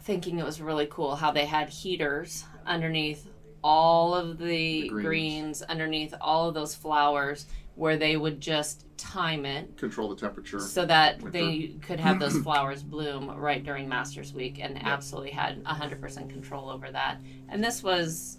[0.00, 3.28] thinking it was really cool how they had heaters underneath
[3.62, 5.06] all of the, The greens.
[5.06, 5.62] greens.
[5.62, 7.44] underneath all of those flowers,
[7.74, 10.60] where they would just time it Control the temperature.
[10.60, 15.32] so that With they could have those flowers bloom right during Masters Week and absolutely
[15.32, 17.20] had 100% control over that.
[17.50, 18.38] And this was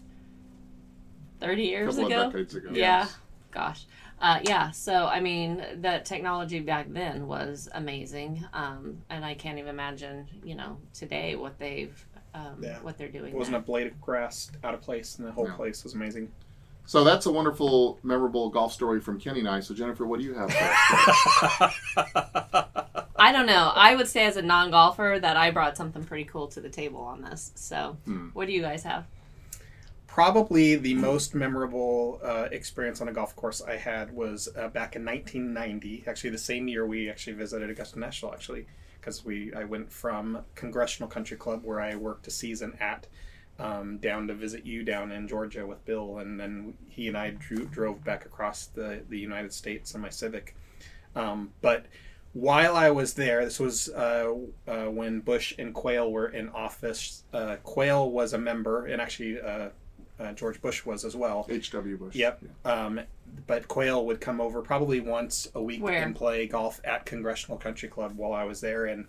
[1.39, 2.21] 30 years couple ago.
[2.27, 2.69] of decades ago.
[2.73, 2.99] Yeah.
[3.01, 3.17] yes.
[3.51, 3.85] Gosh.
[4.21, 4.71] Uh, yeah.
[4.71, 8.45] So, I mean, the technology back then was amazing.
[8.53, 12.79] Um, and I can't even imagine, you know, today what they've, um, Yeah.
[12.81, 13.31] what they're doing.
[13.33, 13.59] It wasn't now.
[13.59, 15.53] a blade of grass out of place, and the whole No.
[15.55, 16.31] place was amazing.
[16.85, 19.59] So that's a wonderful, memorable golf story from Kenny and I.
[19.61, 20.51] So Jennifer, what do you have?
[20.51, 20.59] For?
[23.15, 23.71] I don't know.
[23.75, 26.69] I would say as a non golfer that I brought something pretty cool to the
[26.69, 27.51] table on this.
[27.55, 28.29] So, Hmm.
[28.33, 29.05] what do you guys have?
[30.19, 34.97] Probably the most memorable uh, experience on a golf course I had was uh, back
[34.97, 36.03] in 1990.
[36.07, 38.33] Actually, the same year we actually visited Augusta National.
[38.33, 38.65] Actually,
[38.99, 43.07] because we I went from Congressional Country Club where I worked a season at.
[43.59, 47.29] Um, down to visit you down in Georgia with Bill, and then he and I
[47.29, 50.53] drew, drove back across the, the United States in my Civic.
[51.15, 51.85] Um, but
[52.33, 54.33] while I was there, this was uh,
[54.67, 57.23] uh, when Bush and Quayle were in office.
[57.33, 59.39] Uh, Quayle was a member, and actually
[60.19, 61.45] uh, George Bush was as well.
[61.49, 61.97] H.W.
[61.97, 62.15] Bush.
[62.15, 62.41] Yep.
[62.41, 62.71] Yeah.
[62.71, 63.01] Um,
[63.47, 66.01] but Quayle would come over probably once a week Where?
[66.01, 68.85] and play golf at Congressional Country Club while I was there.
[68.85, 69.05] And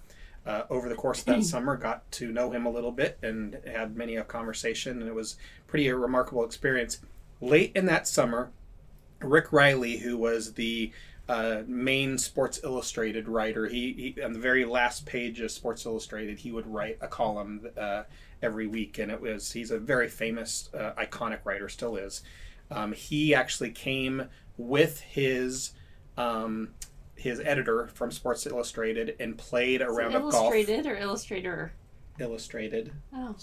[0.47, 3.59] uh, over the course of that summer, got to know him a little bit and
[3.67, 5.37] had many a conversation, and it was
[5.67, 7.01] pretty a remarkable experience.
[7.41, 8.51] Late in that summer,
[9.21, 10.93] Rick Reilly, who was the
[11.29, 16.39] uh, main Sports Illustrated writer, he, he on the very last page of Sports Illustrated,
[16.39, 18.03] he would write a column uh,
[18.43, 22.23] every week, and it was he's a very famous, uh, iconic writer, still is.
[22.71, 25.73] Um, he actually came with his
[26.17, 26.71] um,
[27.17, 30.35] his editor from Sports Illustrated and played a Is round of golf.
[30.35, 31.73] illustrated or illustrator?
[32.19, 32.93] Illustrated.
[33.15, 33.35] Oh,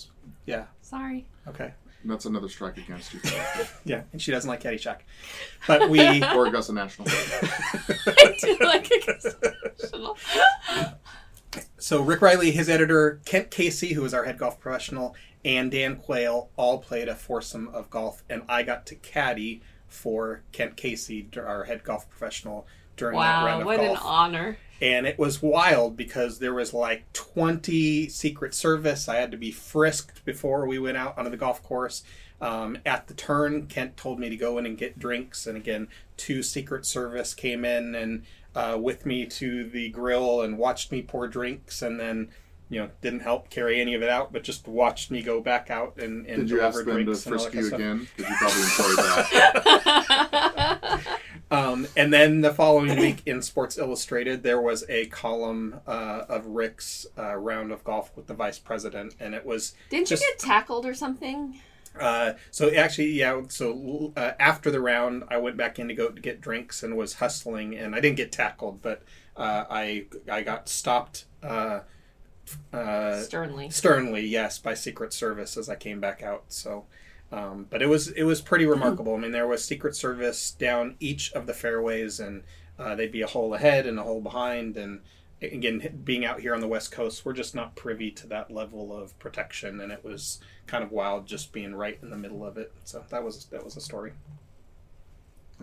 [0.46, 0.66] Yeah.
[0.82, 1.28] sorry.
[1.48, 1.74] Okay.
[2.06, 3.20] That's another strike against you.
[3.86, 5.00] Yeah, and she doesn't like Caddyshack,
[5.68, 6.24] but we.
[6.24, 7.08] or Augusta National.
[7.10, 10.96] I do like a
[11.78, 15.96] So Rick Reilly, his editor, Kent Casey, who was our head golf professional, and Dan
[15.98, 21.28] Quayle all played a foursome of golf, and I got to caddy for Kent Casey,
[21.38, 23.78] our head golf professional, during that round of golf.
[23.80, 24.58] Wow, what an honor.
[24.82, 29.52] and it was wild because there was like 20 secret service i had to be
[29.52, 32.04] frisked before we went out onto the golf course
[32.42, 35.88] um, at the turn kent told me to go in and get drinks and again
[36.18, 38.24] two secret service came in and
[38.58, 42.30] uh, with me to the grill and watched me pour drinks and then
[42.70, 45.70] you know didn't help carry any of it out but just watched me go back
[45.70, 47.76] out and, and Did you ask deliver them to drinks and all that frisk you
[47.76, 48.08] again?
[48.18, 51.02] Because you probably enjoyed that.
[51.50, 56.46] Um, and then the following week in Sports Illustrated, there was a column uh, of
[56.46, 60.28] Rick's uh, round of golf with the vice president, and it was Didn't Just- you
[60.32, 61.58] get tackled or something?
[62.02, 63.42] Uh, so actually, yeah.
[63.50, 66.96] So uh, after the round, I went back in to go to get drinks and
[66.98, 69.04] was hustling, and I didn't get tackled, but
[69.36, 71.82] uh, I I got stopped uh,
[72.74, 73.70] uh, Sternly.
[73.70, 76.46] sternly, yes, by Secret Service as I came back out.
[76.48, 76.86] So,
[77.32, 79.16] um, but it was it was pretty remarkable.
[79.16, 82.44] I mean, there was Secret Service down each of the fairways, and
[82.80, 85.02] uh, they'd be a hole ahead and a hole behind, and
[85.42, 88.96] again, being out here on the West Coast, we're just not privy to that level
[88.96, 92.58] of protection, and it was kind of wild just being right in the middle of
[92.58, 92.72] it.
[92.84, 94.14] So that was that was a story.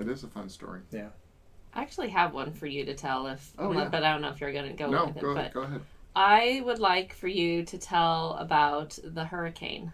[0.00, 0.80] It is a fun story.
[0.90, 1.08] Yeah.
[1.72, 3.88] I actually have one for you to tell if, Oh, yeah.
[3.88, 5.22] but I don't know if you're going to go no, with it.
[5.22, 5.52] go but ahead.
[5.54, 5.80] Go ahead.
[6.16, 9.92] I would like for you to tell about the hurricane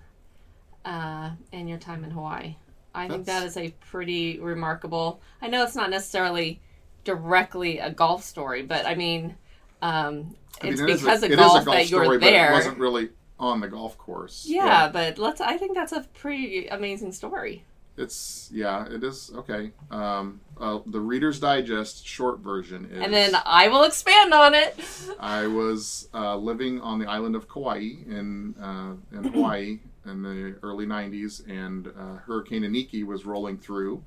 [0.85, 2.57] uh, and your time in Hawaii.
[2.95, 5.21] I think That's- a pretty remarkable.
[5.41, 6.61] I know it's not necessarily
[7.05, 9.37] directly a golf story, but I mean,
[9.83, 12.19] um, I mean, it's it is a- because of it golf, golf that story, you're
[12.19, 12.53] but it there.
[12.53, 14.45] wasn't really on the golf course.
[14.49, 15.41] yeah, but let's.
[15.41, 17.65] I think that's a pretty amazing story.
[17.97, 19.73] It's yeah, it is okay.
[19.91, 23.03] Um, uh, the Reader's Digest short version is.
[23.03, 24.79] And then I will expand on it.
[25.21, 30.57] I was uh, living on the island of Kauai in uh, in Hawaii in the
[30.63, 34.03] early '90s, and uh, Hurricane Iniki was rolling through.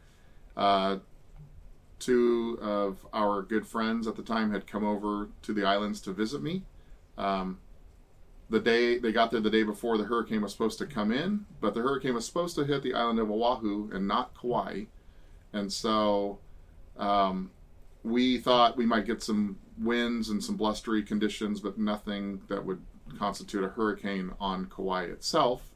[2.04, 6.12] Two of our good friends at the time had come over to the islands to
[6.12, 6.64] visit me.
[7.18, 7.60] Um,
[8.50, 11.46] the day they got there, the day before the hurricane was supposed to come in,
[11.62, 14.84] but the hurricane was supposed to hit the island of Oahu and not Kauai,
[15.54, 16.40] and so
[16.98, 17.52] um,
[18.04, 22.82] we thought we might get some winds and some blustery conditions, but nothing that would
[23.18, 25.72] constitute a hurricane on Kauai itself.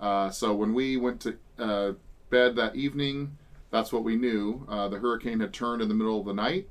[0.00, 1.92] Uh, so when we went to uh,
[2.28, 3.38] bed that evening,
[3.74, 4.64] that's what we knew.
[4.68, 6.68] Uh, the hurricane had turned in the middle of the night.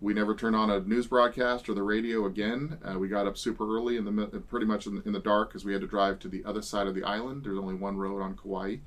[0.00, 2.78] We never turned on a news broadcast or the radio again.
[2.84, 5.50] Uh, we got up super early in the pretty much in the, in the dark
[5.50, 7.44] because we had to drive to the other side of the island.
[7.44, 8.78] There's only one road on Kauai.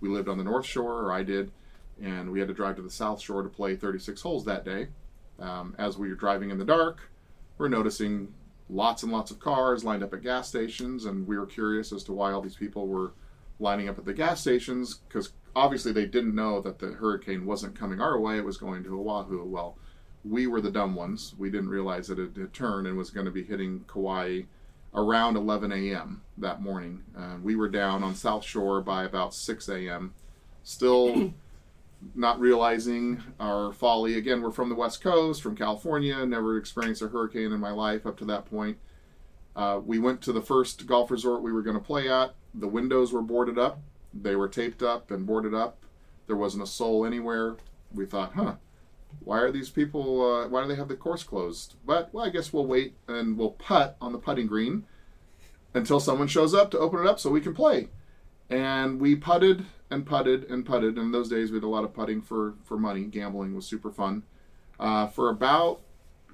[0.00, 1.52] We lived on the north shore, or I did,
[2.02, 4.88] and we had to drive to the south shore to play 36 holes that day.
[5.38, 7.10] Um, as we were driving in the dark,
[7.58, 8.32] we're noticing
[8.70, 12.04] lots and lots of cars lined up at gas stations, and we were curious as
[12.04, 13.12] to why all these people were
[13.60, 17.78] lining up at the gas stations because obviously they didn't know that the hurricane wasn't
[17.78, 19.44] coming our way; it was going to Oahu.
[19.44, 19.76] Well,
[20.24, 21.34] we were the dumb ones.
[21.38, 24.42] We didn't realize that it had turned and was going to be hitting Kauai
[24.94, 26.22] around 11 a.m.
[26.38, 27.02] that morning.
[27.16, 30.14] Uh, we were down on South Shore by about 6 a.m.
[30.62, 31.32] Still
[32.14, 34.16] not realizing our folly.
[34.16, 38.06] Again, we're from the West Coast, from California, never experienced a hurricane in my life
[38.06, 38.76] up to that point.
[39.54, 42.34] Uh, we went to the first golf resort we were going to play at.
[42.54, 43.80] The windows were boarded up,
[44.14, 45.84] they were taped up and boarded up.
[46.26, 47.56] There wasn't a soul anywhere.
[47.94, 48.54] We thought, huh,
[49.20, 51.74] why are these people, uh, why do they have the course closed?
[51.84, 54.84] But, well, I guess we'll wait and we'll putt on the putting green
[55.74, 57.88] until someone shows up to open it up so we can play.
[58.50, 60.98] And we putted and putted and putted.
[60.98, 63.04] In those days, we did a lot of putting for, for money.
[63.04, 64.24] Gambling was super fun.
[64.78, 65.80] Uh, for about,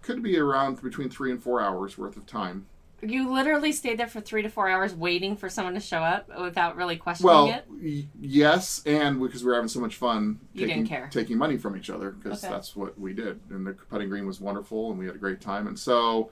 [0.02, 2.66] could be around between three and four hours worth of time.
[3.00, 6.28] You literally stayed there for three to four hours waiting for someone to show up
[6.40, 7.64] without really questioning Well, it.
[7.70, 11.08] y- yes, and because we were having so much fun You taking, didn't care.
[11.12, 12.52] taking money from each other because Okay.
[12.52, 13.40] that's what we did.
[13.50, 15.68] And the putting green was wonderful and we had a great time.
[15.68, 16.30] And so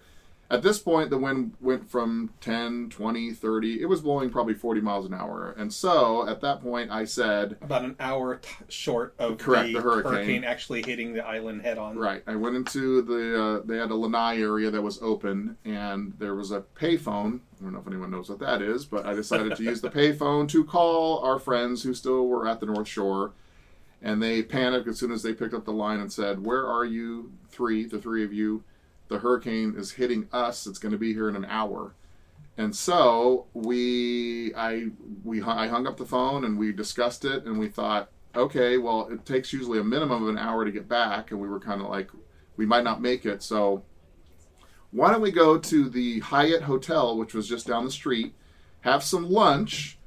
[0.48, 3.82] at this point, the wind went from 10, 20, 30.
[3.82, 5.54] It was blowing probably 40 miles an hour.
[5.58, 9.74] And so at that point, I said, About an hour t- short of Correct, the,
[9.74, 10.44] the hurricane.
[10.44, 11.98] actually hitting the island head on.
[11.98, 12.22] Right.
[12.28, 16.34] I went into the uh, they had a lanai area that was open, and there
[16.36, 17.40] was a payphone.
[17.58, 19.90] I don't know if anyone knows what that is, but I decided to use the
[19.90, 23.32] payphone to call our friends who still were at the North Shore,
[24.00, 26.84] and they panicked as soon as they picked up the line and said, "Where are
[26.84, 27.32] you?
[27.50, 28.62] Three, the three of you.
[29.08, 30.66] The hurricane is hitting us.
[30.66, 31.94] It's going to be here in an hour."
[32.58, 34.86] And so we, I,
[35.24, 39.08] we, I hung up the phone and we discussed it, and we thought, okay, well,
[39.08, 41.82] it takes usually a minimum of an hour to get back, and we were kind
[41.82, 42.10] of like,
[42.56, 43.42] we might not make it.
[43.42, 43.84] So
[44.90, 48.34] why don't we go to the Hyatt Hotel, which was just down the street,
[48.80, 49.98] have some lunch,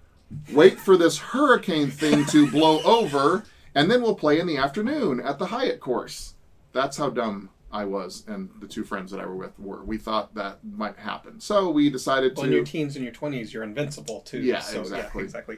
[0.52, 3.44] wait for this hurricane thing to blow over,
[3.76, 6.34] and then we'll play in the afternoon at the Hyatt course.
[6.72, 9.84] That's how dumb I was, and the two friends that I were with were.
[9.84, 12.50] We thought that might happen, so we decided Well, to.
[12.50, 14.40] in your teens and your twenties, you're invincible too.
[14.40, 15.22] Yeah, so, exactly.
[15.22, 15.58] Yeah, exactly.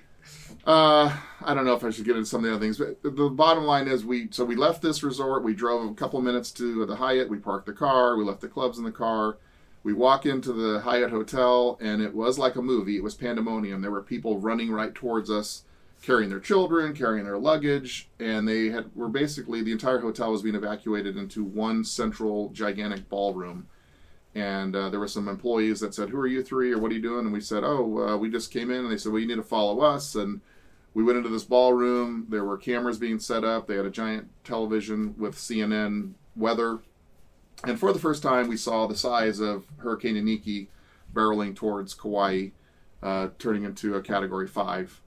[0.66, 3.02] Uh, I don't know if I should get into some of the other things, but
[3.02, 5.44] the, the bottom line is we so we left this resort.
[5.44, 7.30] We drove a couple minutes to the Hyatt.
[7.30, 8.18] We parked the car.
[8.18, 9.38] We left the clubs in the car.
[9.84, 12.98] We walk into the Hyatt hotel, and it was like a movie.
[12.98, 13.82] It was pandemonium.
[13.82, 15.64] There were people running right towards us,
[16.02, 20.42] carrying their children, carrying their luggage, and they had were basically the entire hotel was
[20.42, 23.68] being evacuated into one central gigantic ballroom.
[24.34, 26.96] And uh, there were some employees that said, "Who are you three, or what are
[26.96, 29.22] you doing?" And we said, "Oh, uh, we just came in." And they said, "Well,
[29.22, 30.42] you need to follow us." And
[30.94, 32.26] we went into this ballroom.
[32.30, 33.68] There were cameras being set up.
[33.68, 36.80] They had a giant television with CNN weather.
[37.64, 40.68] And for the first time, we saw the size of Hurricane Iniki
[41.14, 42.50] barreling towards Kauai,
[43.04, 45.02] uh, turning into a Category 5.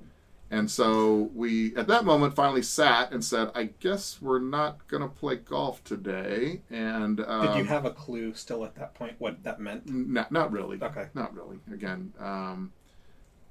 [0.51, 5.03] And so we, at that moment, finally sat and said, I guess we're not going
[5.03, 6.61] to play golf today.
[6.71, 9.87] And um, Did you have a clue still at that point what that meant?
[9.87, 10.79] not, not really.
[10.81, 11.07] Okay.
[11.15, 11.59] Not really.
[11.73, 12.73] Again, um,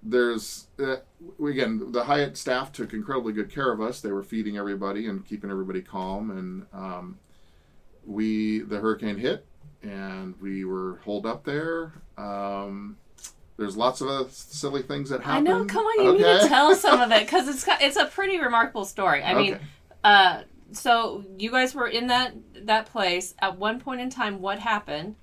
[0.06, 0.98] there's uh,
[1.38, 4.02] we- again the Hyatt staff took incredibly good care of us.
[4.02, 6.30] They were feeding everybody and keeping everybody calm.
[6.32, 7.20] And um,
[8.06, 9.46] we the hurricane hit,
[9.82, 11.94] and we were holed up there.
[12.18, 12.98] Um,
[13.58, 15.48] there's lots of other silly things that happen.
[15.48, 15.66] I know.
[15.66, 18.86] Come on, you need to tell some of it because it's it's a pretty remarkable
[18.86, 19.24] story.
[19.24, 19.60] I mean,
[20.04, 20.42] uh,
[20.72, 22.34] so you guys were in that
[22.66, 24.42] that place at one point in time.
[24.42, 25.16] What happened?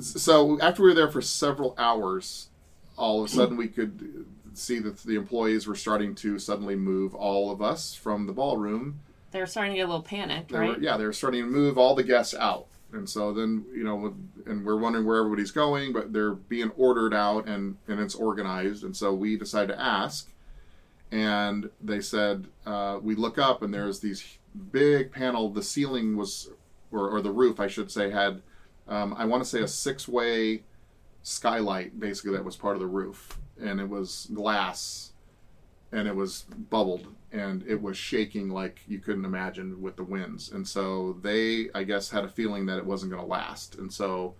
[0.00, 2.48] so after we were there for several hours,
[2.96, 7.14] all of a sudden we could see that the employees were starting to suddenly move
[7.14, 9.00] all of us from the ballroom
[9.30, 10.76] They were starting to get a little panicked, They right?
[10.76, 13.84] were, yeah, they were starting to move all the guests out, and so then you
[13.84, 14.14] know,
[14.46, 18.84] and we're wondering where everybody's going, but they're being ordered out, and and it's organized,
[18.84, 20.30] and so we decide to ask,
[21.10, 24.38] and they said uh, we look up, and there's these
[24.72, 25.50] big panel.
[25.50, 26.50] The ceiling was,
[26.92, 28.42] or, or the roof, I should say, had,
[28.86, 30.62] um, I want to say a six-way
[31.22, 35.12] skylight, basically that was part of the roof, and it was glass
[35.94, 40.52] and it was bubbled and it was shaking like you couldn't imagine with the winds.
[40.52, 43.74] And so they, I guess, had a feeling that it wasn't going to last.
[43.74, 44.34] And so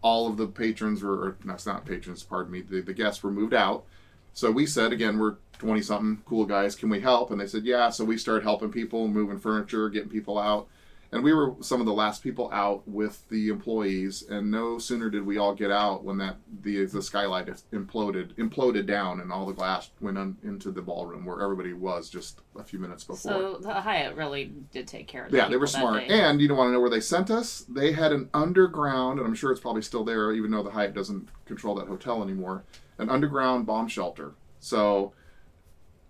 [0.00, 3.22] all of the patrons were, or no, it's not patrons, pardon me, the, the guests
[3.22, 3.84] were moved out.
[4.32, 7.30] So we said, again, we're 20 something cool guys, can we help?
[7.30, 7.90] And they said, yeah.
[7.90, 10.66] So we started helping people, moving furniture, getting people out.
[11.12, 14.24] And we were some of the last people out with the employees.
[14.28, 18.86] And no sooner did we all get out when that the the skylight imploded imploded
[18.86, 22.64] down and all the glass went on, into the ballroom where everybody was just a
[22.64, 23.32] few minutes before.
[23.32, 25.30] So the Hyatt really did take care of.
[25.30, 26.04] the Yeah, they were smart.
[26.04, 27.64] And you don't want to know where they sent us?
[27.68, 30.94] They had an underground, and I'm sure it's probably still there, even though the Hyatt
[30.94, 32.64] doesn't control that hotel anymore,
[32.98, 34.32] an underground bomb shelter.
[34.58, 35.12] So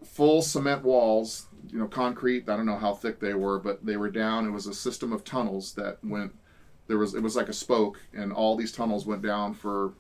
[0.05, 2.49] full cement walls, you know, concrete.
[2.49, 4.47] I don't know how thick they were, but they were down.
[4.47, 6.35] It was a system of tunnels that went.
[6.87, 9.95] There was it was like a spoke, and all these tunnels went down for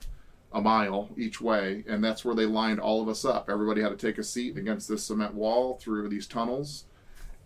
[0.52, 3.50] a mile each way, and that's where they lined all of us up.
[3.50, 6.84] Everybody had to take a seat against this cement wall through these tunnels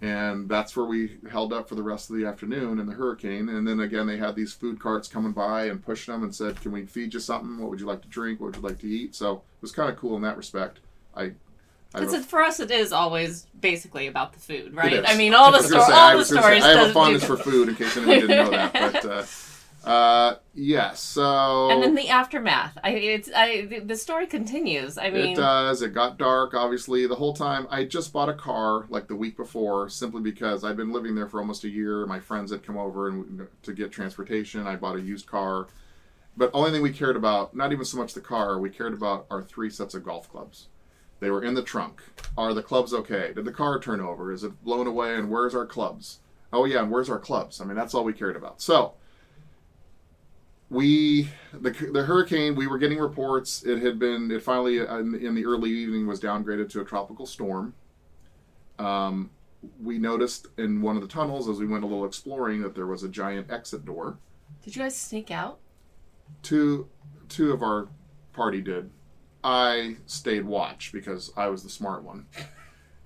[0.01, 3.49] and that's where we held up for the rest of the afternoon in the hurricane.
[3.49, 6.61] And then again, they had these food carts coming by and pushing them and said,
[6.61, 7.59] "Can we feed you something?
[7.59, 8.39] What would you like to drink?
[8.39, 10.79] What would you like to eat?" So it was kind of cool in that respect.
[11.17, 11.33] I, I
[11.93, 15.03] Because for us, it is always basically about the food, right?
[15.07, 16.65] I mean, all the I sto- say, I all the gonna say, stories.
[16.65, 18.73] I have a fondness for food, in case anyone didn't know that.
[18.75, 22.77] But uh, uh, yes, so And then the aftermath.
[22.85, 24.99] I it's I the- the story continues.
[24.99, 25.81] I mean, It does.
[25.81, 27.07] It got dark, obviously.
[27.07, 30.77] The whole time, I just bought a car like the week before, simply because I'd
[30.77, 32.05] been living there for almost a year.
[32.05, 34.67] My friends had come over and to get transportation.
[34.67, 35.69] I bought a used car.
[36.37, 39.27] But only thing we cared about, not even so much the car, we cared about
[39.31, 40.69] our three sets of golf clubs.
[41.21, 42.03] They were in the trunk.
[42.37, 43.33] Are the clubs okay?
[43.35, 44.33] Did the car turn over?
[44.33, 45.15] Is it blown away?
[45.17, 46.21] And where's our clubs?
[46.53, 47.61] Oh yeah, and where's our clubs?
[47.61, 48.63] I mean, that's all we cared about.
[48.63, 48.95] So
[50.71, 55.35] we the the hurricane we were getting reports it had been it finally in, in
[55.35, 57.73] the early evening was downgraded to a tropical storm
[58.79, 59.31] um,
[59.83, 62.87] we noticed in one of the tunnels as we went a little exploring that there
[62.87, 64.19] was a giant exit door
[64.63, 65.59] did you guys sneak out?
[66.43, 66.87] two
[67.31, 67.89] two of our
[68.35, 68.91] party did
[69.45, 72.27] i stayed watch because i was the smart one.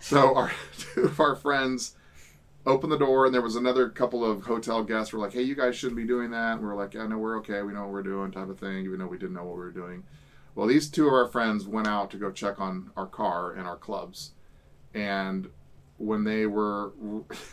[0.03, 1.95] So our two of our friends
[2.67, 5.55] opened the door and there was another couple of hotel guests were like hey you
[5.55, 6.55] guys shouldn't be doing that.
[6.55, 7.63] And we were like yeah no we're okay.
[7.63, 9.61] We know what we're doing type of thing even though we didn't know what we
[9.61, 10.03] were doing.
[10.57, 13.67] Well these two of our friends went out to go check on our car and
[13.67, 14.33] our clubs.
[14.93, 15.49] And
[15.99, 16.93] when they were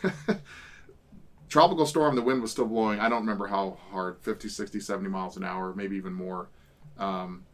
[1.48, 2.98] tropical storm the wind was still blowing.
[2.98, 6.48] I don't remember how hard 50 60 70 miles an hour maybe even more.
[6.98, 7.44] Um,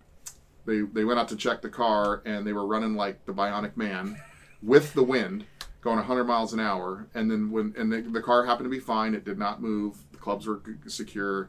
[0.67, 3.77] they, they went out to check the car and they were running like the bionic
[3.77, 4.17] man
[4.63, 5.45] with the wind
[5.81, 7.07] going 100 miles an hour.
[7.15, 9.15] And then when and the, the car happened to be fine.
[9.15, 9.97] It did not move.
[10.13, 11.49] The clubs were secure.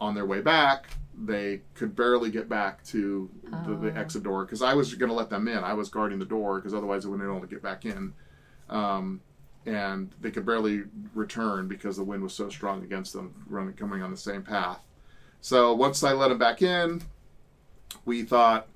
[0.00, 0.86] On their way back
[1.16, 3.30] they could barely get back to
[3.66, 4.00] the, the Oh.
[4.00, 5.58] exit door because i was going to let them in.
[5.58, 8.12] I was guarding the door because otherwise they wouldn't be able to get back in.
[8.68, 9.20] Um,
[9.66, 10.82] and they could barely
[11.14, 14.80] return because the wind was so strong against them running coming on the same path.
[15.40, 17.02] So once i let them back in
[18.04, 18.68] we thought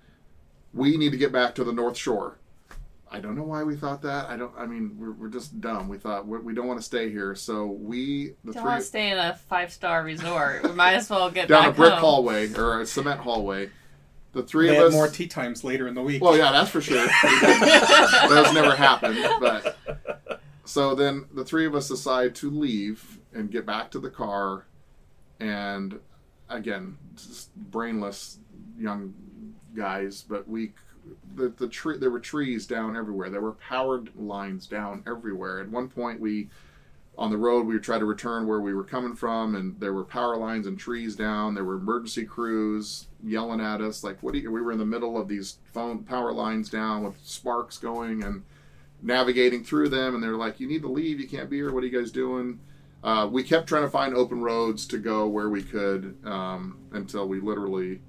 [0.74, 2.38] we need to get back to the north shore
[3.10, 4.28] I don't know why we thought that.
[4.28, 4.52] I don't.
[4.56, 5.88] I mean, we're, we're just dumb.
[5.88, 8.86] We thought we, we don't want to stay here, so we the Don't want to
[8.86, 10.62] stay in a five star resort.
[10.62, 12.00] We might as well get down a brick home.
[12.00, 13.70] hallway or a cement hallway.
[14.32, 14.92] the three They of had us.
[14.92, 16.22] more tee times later in the week.
[16.22, 17.06] Well, yeah, that's for sure.
[17.22, 19.18] That's never happened.
[19.40, 24.10] But so then the three of us decide to leave and get back to the
[24.10, 24.66] car,
[25.40, 25.98] and
[26.50, 28.38] again, just brainless
[28.78, 29.14] young
[29.74, 30.24] guys.
[30.28, 30.72] But we,
[31.34, 33.30] the the tree, there were trees down everywhere.
[33.30, 35.60] There were powered lines down everywhere.
[35.60, 36.48] At one point, we
[37.18, 40.04] on the road we tried to return where we were coming from and there were
[40.04, 44.38] power lines and trees down there were emergency crews yelling at us like what Are
[44.38, 48.22] you we were in the middle of these phone power lines down with sparks going
[48.22, 48.44] and
[49.02, 51.82] navigating through them and they're like you need to leave you can't be here what
[51.82, 52.60] are you guys doing
[53.02, 57.28] uh, we kept trying to find open roads to go where we could um, until
[57.28, 58.00] we literally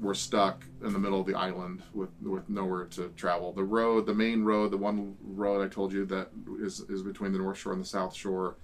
[0.00, 3.52] were stuck in the middle of the island with with nowhere to travel.
[3.52, 6.30] The road, the main road, the one road I told you that
[6.60, 8.56] is is between the North Shore and the South Shore.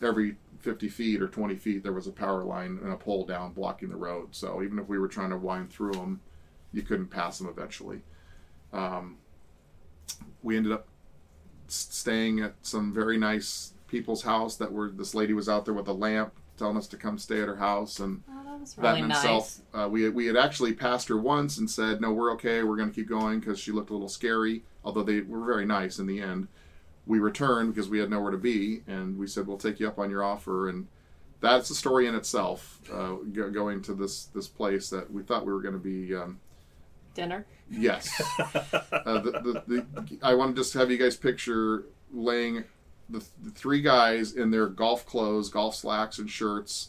[0.00, 3.52] Every 50 feet or 20 feet, there was a power line and a pole down
[3.52, 4.28] blocking the road.
[4.34, 6.20] So even if we were trying to wind through them,
[6.72, 8.02] you couldn't pass them eventually.
[8.72, 9.18] Um,
[10.42, 10.88] we ended up
[11.68, 15.88] staying at some very nice people's house that were this lady was out there with
[15.88, 18.82] a lamp telling us to come stay at her house and Oh, that was that
[18.82, 19.18] really in nice.
[19.18, 22.62] itself, uh, we we had actually passed her once and said, "No, we're okay.
[22.62, 24.62] We're going to keep going" because she looked a little scary.
[24.84, 26.48] Although they were very nice in the end.
[27.06, 29.98] We returned because we had nowhere to be, and we said, "We'll take you up
[29.98, 30.86] on your offer." And
[31.40, 32.80] that's a story in itself.
[32.92, 36.14] Uh, go, going to this this place that we thought we were going to be.
[36.14, 36.38] Um,
[37.14, 37.44] Dinner.
[37.70, 38.22] yes.
[38.38, 42.64] uh, the, the, the, I want to just have you guys picture laying
[43.12, 46.88] the, the three guys in their golf clothes, golf slacks, and shirts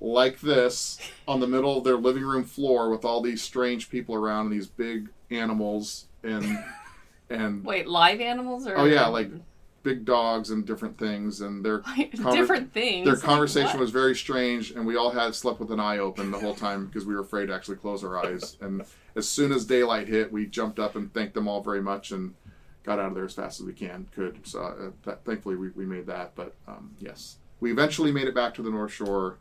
[0.00, 4.14] like this on the middle of their living room floor with all these strange people
[4.14, 6.58] around and these big animals and
[7.30, 8.76] and Wait, live animals or?
[8.78, 9.40] oh yeah like mm.
[9.82, 13.04] big dogs and different things and their conver- different things.
[13.04, 13.80] their conversation what?
[13.80, 16.86] was very strange and we all had slept with an eye open the whole time
[16.86, 18.82] because we were afraid to actually close our eyes and
[19.16, 22.34] as soon as daylight hit we jumped up and thanked them all very much and
[22.82, 25.70] got out of there as fast as we can could so uh, th- thankfully we,
[25.70, 29.38] we made that but um, yes we eventually made it back to the north shore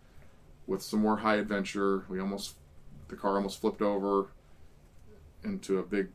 [0.68, 2.56] with some more high adventure we almost
[3.08, 4.28] the car almost flipped over
[5.44, 6.10] into a big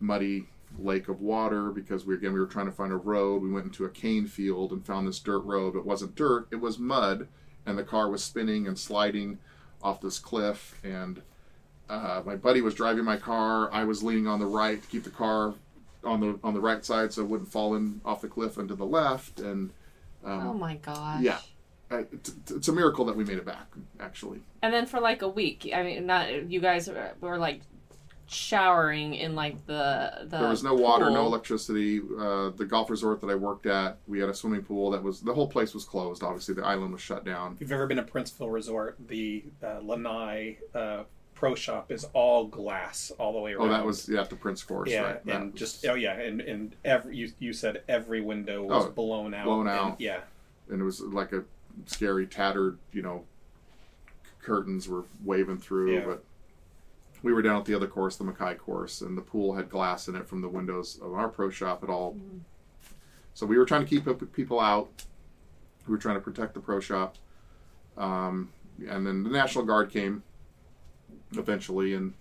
[0.00, 0.46] muddy
[0.78, 3.42] lake of water because we again we were trying to find a road.
[3.42, 5.76] We went into a cane field and found this dirt road.
[5.76, 7.28] It wasn't dirt, it was mud,
[7.66, 9.38] and the car was spinning and sliding
[9.82, 10.78] off this cliff.
[10.84, 11.22] And
[11.88, 13.72] uh, my buddy was driving my car.
[13.72, 15.54] I was leaning on the right to keep the car
[16.04, 18.68] on the on the right side so it wouldn't fall in off the cliff and
[18.68, 19.40] to the left.
[19.40, 19.70] And
[20.24, 21.20] um, Oh my gosh.
[21.22, 21.38] yeah.
[21.90, 23.66] uh, it's, it's a miracle that we made it back,
[24.00, 24.40] actually.
[24.62, 27.62] And then for like a week, I mean, not you guys were, were like
[28.28, 30.38] showering in like the the.
[30.38, 32.00] there was no water, no electricity.
[32.00, 35.20] Uh, the golf resort that I worked at, we had a swimming pool that was
[35.20, 36.22] the whole place was closed.
[36.22, 37.52] Obviously, the island was shut down.
[37.54, 41.02] If you've ever been to Princeville Resort, the uh, Lanai uh,
[41.42, 43.66] Pro Shop is all glass all the way around.
[43.66, 45.26] Oh, that was yeah, the Prince Course, yeah, right?
[45.26, 48.84] That and was- just oh yeah, and and every you you said every window was
[48.84, 50.00] Oh, blown out, blown and- out.
[50.00, 50.20] yeah,
[50.70, 51.42] and it was like a
[51.86, 53.24] scary, tattered, you know,
[54.40, 55.92] curtains were waving through.
[55.94, 56.04] Yeah.
[56.06, 56.22] But
[57.24, 60.06] we were down at the other course, the Makai course, and the pool had glass
[60.06, 62.16] in it from the windows of our pro shop at all.
[63.34, 64.88] So we were trying to keep people out.
[65.88, 67.16] We were trying to protect the pro shop.
[67.96, 68.50] Um,
[68.88, 70.22] and then the National Guard came
[71.38, 72.14] eventually, and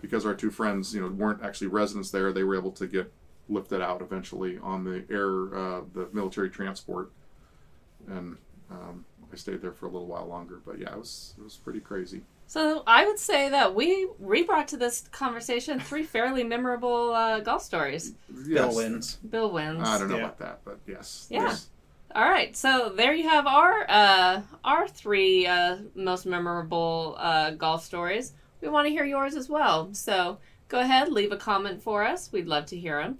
[0.00, 3.12] because our two friends, you know, weren't actually residents there, they were able to get
[3.48, 7.10] lifted out eventually on the air, uh, the military transport
[8.08, 8.36] and
[8.70, 10.60] um, I stayed there for a little while longer.
[10.64, 12.22] But yeah, it was it was pretty crazy.
[12.46, 17.40] So I would say that we we brought to this conversation three fairly memorable uh,
[17.40, 18.14] golf stories.
[18.46, 19.16] Bill wins.
[19.16, 19.82] Bill wins.
[19.82, 20.24] I don't know Yeah.
[20.24, 21.26] about that, but yes.
[21.30, 21.42] Yeah.
[21.44, 21.68] yes.
[22.14, 27.84] All right, so there you have our uh, our three uh, most memorable uh, golf
[27.84, 28.32] stories.
[28.62, 29.92] We want to hear yours as well.
[29.92, 30.38] So
[30.68, 32.32] go ahead, leave a comment for us.
[32.32, 33.18] We'd love to hear them.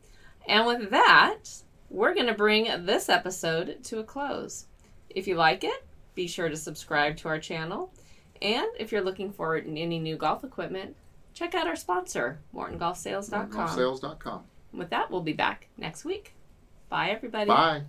[0.48, 1.44] And with that,
[1.90, 4.66] we're going to bring this episode to a close.
[5.10, 5.84] If you like it,
[6.14, 7.92] be sure to subscribe to our channel.
[8.40, 10.96] And if you're looking for any new golf equipment,
[11.34, 13.50] check out our sponsor, MortonGolfSales.com.
[13.50, 14.44] Golfsales.com.
[14.72, 16.34] With that, we'll be back next week.
[16.88, 17.48] Bye, everybody.
[17.48, 17.82] Bye.